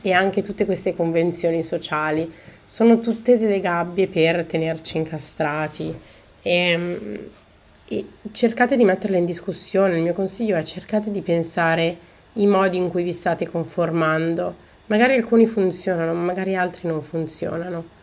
e 0.00 0.12
anche 0.12 0.40
tutte 0.40 0.64
queste 0.64 0.96
convenzioni 0.96 1.62
sociali 1.62 2.32
sono 2.64 3.00
tutte 3.00 3.36
delle 3.36 3.60
gabbie 3.60 4.06
per 4.06 4.46
tenerci 4.46 4.96
incastrati 4.96 5.94
e, 6.40 7.28
e 7.88 8.04
cercate 8.32 8.76
di 8.76 8.84
metterle 8.84 9.18
in 9.18 9.24
discussione. 9.24 9.96
Il 9.96 10.02
mio 10.02 10.12
consiglio 10.12 10.56
è 10.56 10.62
cercate 10.62 11.10
di 11.10 11.20
pensare 11.20 11.96
i 12.34 12.46
modi 12.46 12.76
in 12.76 12.88
cui 12.88 13.02
vi 13.02 13.12
state 13.12 13.46
conformando. 13.46 14.64
Magari 14.86 15.14
alcuni 15.14 15.46
funzionano, 15.46 16.12
magari 16.14 16.56
altri 16.56 16.88
non 16.88 17.02
funzionano. 17.02 17.94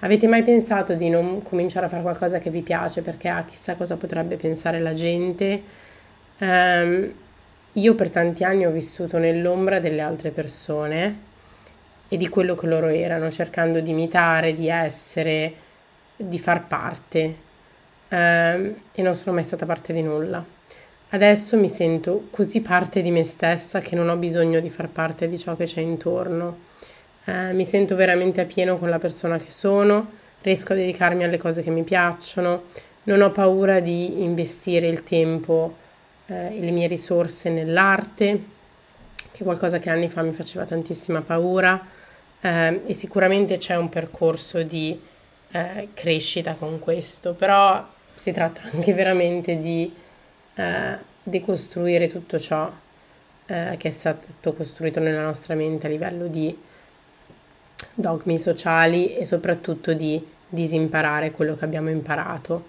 Avete 0.00 0.26
mai 0.26 0.42
pensato 0.42 0.94
di 0.94 1.08
non 1.08 1.42
cominciare 1.42 1.86
a 1.86 1.88
fare 1.88 2.02
qualcosa 2.02 2.38
che 2.38 2.50
vi 2.50 2.62
piace 2.62 3.02
perché 3.02 3.28
ah, 3.28 3.44
chissà 3.44 3.76
cosa 3.76 3.96
potrebbe 3.96 4.36
pensare 4.36 4.80
la 4.80 4.92
gente? 4.92 5.62
Um, 6.38 7.12
io 7.74 7.94
per 7.94 8.10
tanti 8.10 8.42
anni 8.42 8.66
ho 8.66 8.72
vissuto 8.72 9.18
nell'ombra 9.18 9.78
delle 9.78 10.00
altre 10.00 10.30
persone 10.30 11.30
e 12.08 12.16
di 12.16 12.28
quello 12.28 12.54
che 12.54 12.66
loro 12.66 12.88
erano, 12.88 13.30
cercando 13.30 13.80
di 13.80 13.90
imitare, 13.90 14.52
di 14.52 14.68
essere, 14.68 15.54
di 16.16 16.38
far 16.38 16.66
parte. 16.66 17.50
Um, 18.12 18.74
e 18.92 19.00
non 19.00 19.14
sono 19.14 19.34
mai 19.34 19.42
stata 19.42 19.64
parte 19.64 19.94
di 19.94 20.02
nulla. 20.02 20.44
Adesso 21.08 21.56
mi 21.56 21.68
sento 21.70 22.26
così 22.30 22.60
parte 22.60 23.00
di 23.00 23.10
me 23.10 23.24
stessa 23.24 23.78
che 23.78 23.94
non 23.94 24.10
ho 24.10 24.16
bisogno 24.16 24.60
di 24.60 24.68
far 24.68 24.88
parte 24.90 25.28
di 25.28 25.38
ciò 25.38 25.56
che 25.56 25.64
c'è 25.64 25.80
intorno. 25.80 26.58
Uh, 27.24 27.54
mi 27.54 27.64
sento 27.64 27.96
veramente 27.96 28.42
a 28.42 28.44
pieno 28.44 28.76
con 28.76 28.90
la 28.90 28.98
persona 28.98 29.38
che 29.38 29.50
sono, 29.50 30.10
riesco 30.42 30.74
a 30.74 30.76
dedicarmi 30.76 31.24
alle 31.24 31.38
cose 31.38 31.62
che 31.62 31.70
mi 31.70 31.84
piacciono, 31.84 32.64
non 33.04 33.22
ho 33.22 33.30
paura 33.32 33.80
di 33.80 34.22
investire 34.22 34.88
il 34.88 35.04
tempo 35.04 35.76
uh, 36.26 36.32
e 36.32 36.58
le 36.60 36.70
mie 36.70 36.88
risorse 36.88 37.48
nell'arte, 37.48 38.42
che 39.30 39.40
è 39.40 39.42
qualcosa 39.42 39.78
che 39.78 39.88
anni 39.88 40.10
fa 40.10 40.20
mi 40.20 40.34
faceva 40.34 40.66
tantissima 40.66 41.22
paura 41.22 41.82
eh, 42.42 42.82
e 42.84 42.92
sicuramente 42.92 43.56
c'è 43.56 43.76
un 43.76 43.88
percorso 43.88 44.62
di 44.62 45.00
eh, 45.52 45.88
crescita 45.94 46.54
con 46.54 46.78
questo, 46.78 47.32
però 47.32 47.86
si 48.14 48.32
tratta 48.32 48.62
anche 48.72 48.92
veramente 48.92 49.58
di 49.58 49.92
eh, 50.54 50.98
decostruire 51.22 52.08
tutto 52.08 52.38
ciò 52.38 52.70
eh, 53.46 53.74
che 53.78 53.88
è 53.88 53.90
stato 53.90 54.52
costruito 54.54 55.00
nella 55.00 55.22
nostra 55.22 55.54
mente 55.54 55.86
a 55.86 55.90
livello 55.90 56.26
di 56.26 56.56
dogmi 57.94 58.38
sociali 58.38 59.16
e 59.16 59.24
soprattutto 59.24 59.92
di 59.92 60.24
disimparare 60.48 61.30
quello 61.30 61.56
che 61.56 61.64
abbiamo 61.64 61.90
imparato, 61.90 62.68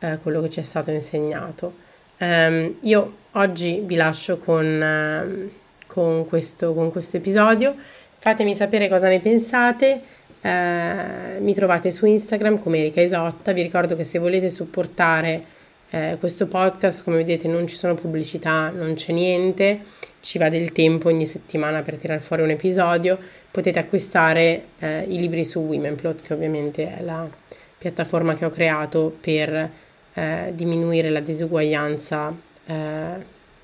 eh, 0.00 0.18
quello 0.22 0.40
che 0.42 0.50
ci 0.50 0.60
è 0.60 0.64
stato 0.64 0.90
insegnato. 0.90 1.88
Um, 2.18 2.76
io 2.82 3.16
oggi 3.32 3.80
vi 3.82 3.94
lascio 3.94 4.36
con, 4.36 4.66
uh, 4.66 5.50
con, 5.86 6.26
questo, 6.26 6.74
con 6.74 6.90
questo 6.90 7.16
episodio 7.16 7.74
Fatemi 8.20 8.54
sapere 8.54 8.86
cosa 8.86 9.08
ne 9.08 9.18
pensate. 9.18 10.02
Eh, 10.42 11.38
mi 11.40 11.54
trovate 11.54 11.90
su 11.90 12.06
Instagram 12.06 12.58
come 12.58 12.78
Erika 12.78 13.00
Isotta. 13.00 13.52
Vi 13.52 13.62
ricordo 13.62 13.96
che 13.96 14.04
se 14.04 14.18
volete 14.18 14.48
supportare 14.50 15.44
eh, 15.90 16.16
questo 16.18 16.46
podcast, 16.46 17.04
come 17.04 17.18
vedete, 17.18 17.48
non 17.48 17.66
ci 17.66 17.76
sono 17.76 17.94
pubblicità, 17.94 18.70
non 18.70 18.94
c'è 18.94 19.12
niente. 19.12 19.80
Ci 20.20 20.38
va 20.38 20.48
del 20.48 20.72
tempo 20.72 21.08
ogni 21.08 21.26
settimana 21.26 21.82
per 21.82 21.98
tirare 21.98 22.20
fuori 22.20 22.42
un 22.42 22.50
episodio. 22.50 23.18
Potete 23.50 23.78
acquistare 23.78 24.64
eh, 24.78 25.04
i 25.08 25.18
libri 25.18 25.44
su 25.44 25.60
Womenplot, 25.60 26.22
che 26.22 26.32
ovviamente 26.32 26.96
è 26.96 27.02
la 27.02 27.28
piattaforma 27.76 28.34
che 28.34 28.44
ho 28.44 28.50
creato 28.50 29.16
per 29.20 29.70
eh, 30.14 30.52
diminuire 30.54 31.10
la 31.10 31.20
disuguaglianza 31.20 32.34
eh, 32.66 32.74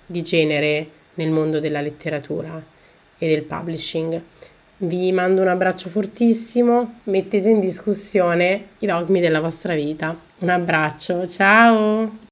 di 0.07 0.23
genere 0.23 0.89
nel 1.15 1.31
mondo 1.31 1.61
della 1.61 1.81
letteratura 1.81 2.61
e 3.19 3.29
del 3.29 3.43
publishing. 3.43 4.21
Vi 4.79 5.11
mando 5.13 5.41
un 5.41 5.49
abbraccio 5.49 5.89
fortissimo, 5.89 7.01
mettete 7.05 7.49
in 7.49 7.61
discussione 7.61 8.67
i 8.81 8.87
dogmi 8.87 9.21
della 9.21 9.41
vostra 9.41 9.75
vita. 9.75 10.15
Un 10.41 10.51
abbraccio, 10.51 11.27
ciao! 11.27 12.26